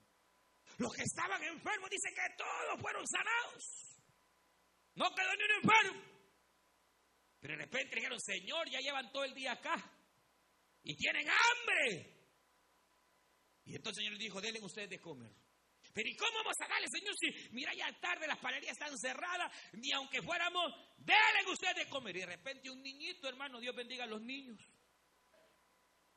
Los 0.79 0.93
que 0.93 1.03
estaban 1.03 1.43
enfermos 1.43 1.91
dicen 1.91 2.15
que 2.15 2.37
todos 2.37 2.81
fueron 2.81 3.07
sanados. 3.07 3.99
No 4.95 5.15
quedó 5.15 5.31
ni 5.37 5.45
un 5.45 5.63
enfermo. 5.63 6.19
Pero 7.41 7.57
de 7.57 7.65
repente 7.65 7.97
dijeron, 7.97 8.21
Señor, 8.21 8.69
ya 8.69 8.81
llevan 8.81 9.13
todo 9.13 9.25
el 9.25 9.35
día 9.35 9.53
acá 9.53 9.77
y 10.83 10.95
tienen 10.97 11.27
hambre. 11.29 12.19
Y 13.65 13.77
entonces 13.77 13.99
el 13.99 14.05
Señor 14.05 14.13
les 14.15 14.21
dijo, 14.21 14.41
denle 14.41 14.61
ustedes 14.61 14.91
de 14.91 15.01
comer. 15.01 15.33
Pero 15.99 16.11
¿y 16.11 16.15
cómo 16.15 16.31
vamos 16.33 16.55
a 16.61 16.69
darle, 16.69 16.87
Señor? 16.87 17.13
Si 17.19 17.27
mira 17.51 17.75
ya 17.75 17.93
tarde, 17.99 18.29
las 18.29 18.39
palerías 18.39 18.71
están 18.71 18.97
cerradas, 18.97 19.53
ni 19.73 19.91
aunque 19.91 20.23
fuéramos, 20.23 20.73
denle 20.97 21.51
ustedes 21.51 21.75
de 21.75 21.89
comer. 21.89 22.17
Y 22.17 22.21
de 22.21 22.27
repente 22.27 22.71
un 22.71 22.81
niñito, 22.81 23.29
hermano, 23.29 23.59
Dios 23.59 23.75
bendiga 23.75 24.05
a 24.05 24.07
los 24.07 24.23
niños. 24.23 24.57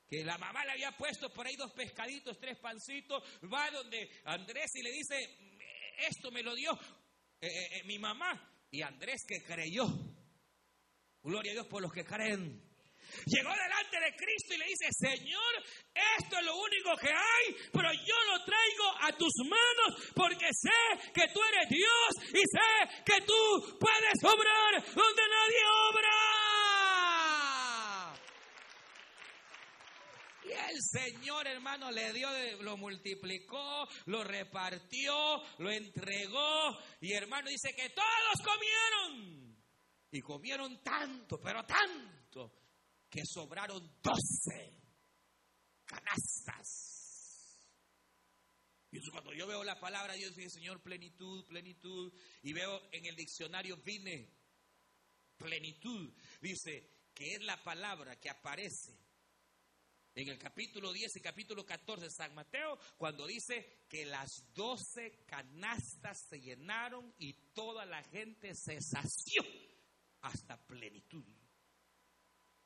Que 0.07 0.23
la 0.23 0.37
mamá 0.37 0.63
le 0.65 0.73
había 0.73 0.91
puesto 0.91 1.33
por 1.33 1.47
ahí 1.47 1.55
dos 1.55 1.71
pescaditos, 1.71 2.39
tres 2.39 2.59
pancitos, 2.59 3.23
va 3.51 3.71
donde 3.71 4.07
Andrés 4.25 4.69
y 4.75 4.83
le 4.83 4.91
dice, 4.91 5.17
esto 5.97 6.29
me 6.29 6.43
lo 6.43 6.53
dio 6.53 6.73
eh, 7.41 7.47
eh, 7.47 7.67
eh, 7.77 7.83
mi 7.85 7.97
mamá. 7.97 8.39
Y 8.69 8.83
Andrés 8.83 9.25
que 9.27 9.41
creyó. 9.41 9.87
Gloria 11.23 11.53
a 11.53 11.55
Dios 11.55 11.65
por 11.65 11.81
los 11.81 11.91
que 11.91 12.05
creen. 12.05 12.70
Llegó 13.25 13.49
delante 13.49 13.99
de 13.99 14.15
Cristo 14.15 14.53
y 14.53 14.57
le 14.57 14.65
dice, 14.65 14.87
Señor, 14.91 15.63
esto 16.19 16.37
es 16.37 16.45
lo 16.45 16.55
único 16.57 16.95
que 16.97 17.09
hay, 17.09 17.55
pero 17.71 17.91
yo 17.91 18.15
lo 18.31 18.43
traigo 18.45 18.95
a 19.01 19.11
tus 19.17 19.33
manos 19.45 20.11
porque 20.15 20.47
sé 20.51 21.11
que 21.13 21.27
tú 21.33 21.41
eres 21.43 21.69
Dios 21.69 22.09
y 22.29 22.39
sé 22.39 23.03
que 23.05 23.21
tú 23.25 23.77
puedes 23.79 24.23
obrar 24.23 24.83
donde 24.93 25.21
nadie 25.21 25.65
obra. 25.89 26.51
Y 30.43 30.51
el 30.51 30.81
Señor, 30.81 31.47
hermano, 31.47 31.91
le 31.91 32.11
dio, 32.13 32.27
lo 32.61 32.75
multiplicó, 32.75 33.87
lo 34.05 34.23
repartió, 34.23 35.41
lo 35.59 35.71
entregó. 35.71 36.77
Y 36.99 37.13
hermano 37.13 37.49
dice 37.49 37.73
que 37.75 37.89
todos 37.89 38.41
comieron. 38.43 39.51
Y 40.11 40.19
comieron 40.19 40.81
tanto, 40.83 41.39
pero 41.39 41.63
tanto, 41.63 42.60
que 43.11 43.25
sobraron 43.25 43.99
doce 44.01 44.81
canastas. 45.85 47.59
Y 48.89 49.09
cuando 49.09 49.33
yo 49.33 49.45
veo 49.47 49.63
la 49.63 49.79
palabra 49.79 50.13
Dios 50.13 50.35
dice, 50.35 50.49
Señor, 50.49 50.81
plenitud, 50.81 51.45
plenitud, 51.45 52.13
y 52.41 52.53
veo 52.53 52.81
en 52.93 53.05
el 53.05 53.15
diccionario 53.15 53.77
vine, 53.77 54.33
plenitud, 55.37 56.13
dice 56.41 56.89
que 57.13 57.35
es 57.35 57.41
la 57.41 57.61
palabra 57.63 58.19
que 58.19 58.29
aparece 58.29 58.97
en 60.15 60.27
el 60.27 60.37
capítulo 60.37 60.91
10 60.91 61.17
y 61.17 61.21
capítulo 61.21 61.65
14 61.65 62.05
de 62.05 62.11
San 62.11 62.33
Mateo, 62.33 62.77
cuando 62.97 63.27
dice 63.27 63.85
que 63.89 64.05
las 64.05 64.53
doce 64.53 65.23
canastas 65.25 66.27
se 66.29 66.39
llenaron 66.39 67.13
y 67.17 67.33
toda 67.53 67.85
la 67.85 68.03
gente 68.03 68.55
se 68.55 68.81
sació 68.81 69.43
hasta 70.21 70.57
plenitud. 70.65 71.40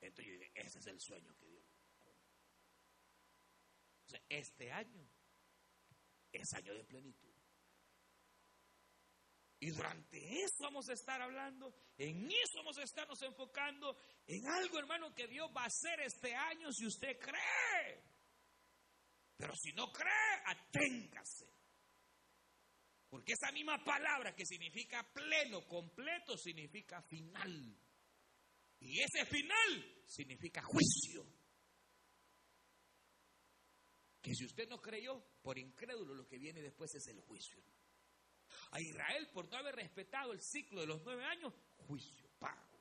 Entonces 0.02 0.26
yo 0.26 0.40
dije, 0.40 0.52
ese 0.56 0.80
es 0.80 0.88
el 0.88 1.00
sueño 1.00 1.36
que 1.38 1.48
Dios. 1.48 1.66
O 4.06 4.10
sea, 4.10 4.22
este 4.30 4.72
año 4.72 5.10
es 6.32 6.54
año 6.54 6.74
de 6.74 6.84
plenitud. 6.84 7.34
Y 9.60 9.72
durante 9.72 10.18
eso 10.44 10.64
vamos 10.64 10.88
a 10.90 10.94
estar 10.94 11.22
hablando, 11.22 11.74
en 11.98 12.30
eso 12.30 12.58
vamos 12.58 12.78
a 12.78 12.84
estarnos 12.84 13.22
enfocando, 13.22 13.98
en 14.28 14.46
algo, 14.48 14.78
hermano, 14.78 15.16
que 15.16 15.28
Dios 15.28 15.50
va 15.56 15.64
a 15.64 15.68
hacer 15.68 16.02
este 16.02 16.36
año 16.36 16.72
si 16.72 16.86
usted 16.86 17.18
cree. 17.18 18.04
Pero 19.38 19.56
si 19.56 19.72
no 19.74 19.92
cree, 19.92 20.42
aténgase. 20.46 21.52
Porque 23.10 23.34
esa 23.34 23.52
misma 23.52 23.84
palabra 23.84 24.36
que 24.36 24.46
significa 24.46 25.10
pleno, 25.14 25.66
completo, 25.68 26.38
significa 26.38 27.02
final. 27.02 27.78
Y 28.80 29.02
ese 29.02 29.26
final 29.26 30.04
significa 30.06 30.62
juicio. 30.62 31.26
Que 34.22 34.34
si 34.34 34.46
usted 34.46 34.68
no 34.68 34.82
creyó, 34.82 35.24
por 35.42 35.58
incrédulo, 35.58 36.16
lo 36.16 36.28
que 36.28 36.38
viene 36.38 36.62
después 36.62 36.94
es 36.96 37.08
el 37.08 37.20
juicio. 37.22 37.64
A 38.72 38.80
Israel, 38.80 39.30
por 39.34 39.50
no 39.50 39.58
haber 39.58 39.76
respetado 39.76 40.32
el 40.34 40.42
ciclo 40.42 40.82
de 40.82 40.88
los 40.88 41.02
nueve 41.04 41.24
años, 41.26 41.54
juicio, 41.78 42.30
pago. 42.40 42.76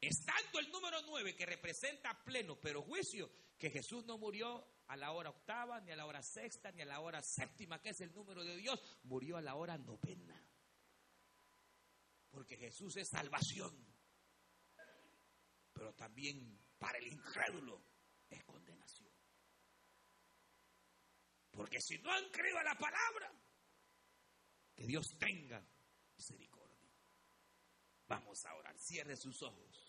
Es 0.00 0.24
tanto 0.24 0.58
el 0.58 0.70
número 0.70 1.00
nueve 1.06 1.34
que 1.34 1.46
representa 1.46 2.22
pleno, 2.24 2.60
pero 2.60 2.82
juicio, 2.82 3.30
que 3.56 3.70
Jesús 3.70 4.04
no 4.04 4.18
murió 4.18 4.66
a 4.88 4.96
la 4.96 5.12
hora 5.12 5.30
octava, 5.30 5.80
ni 5.80 5.92
a 5.92 5.96
la 5.96 6.04
hora 6.04 6.22
sexta, 6.22 6.70
ni 6.72 6.82
a 6.82 6.84
la 6.84 7.00
hora 7.00 7.22
séptima, 7.22 7.80
que 7.80 7.90
es 7.90 8.00
el 8.00 8.12
número 8.12 8.44
de 8.44 8.56
Dios, 8.56 8.82
murió 9.04 9.38
a 9.38 9.40
la 9.40 9.54
hora 9.54 9.78
novena. 9.78 10.43
Porque 12.34 12.56
Jesús 12.56 12.96
es 12.96 13.08
salvación. 13.08 13.72
Pero 15.72 15.94
también 15.94 16.58
para 16.78 16.98
el 16.98 17.06
incrédulo 17.06 17.80
es 18.28 18.42
condenación. 18.44 19.12
Porque 21.52 21.80
si 21.80 21.98
no 21.98 22.12
han 22.12 22.28
creído 22.30 22.58
a 22.58 22.64
la 22.64 22.76
palabra, 22.76 23.32
que 24.74 24.84
Dios 24.84 25.16
tenga 25.16 25.64
misericordia. 26.16 26.90
Vamos 28.08 28.44
a 28.44 28.54
orar. 28.54 28.76
Cierre 28.78 29.16
sus 29.16 29.40
ojos. 29.42 29.83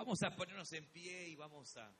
Vamos 0.00 0.22
a 0.22 0.34
ponernos 0.34 0.72
en 0.72 0.86
pie 0.86 1.28
y 1.28 1.36
vamos 1.36 1.76
a... 1.76 1.94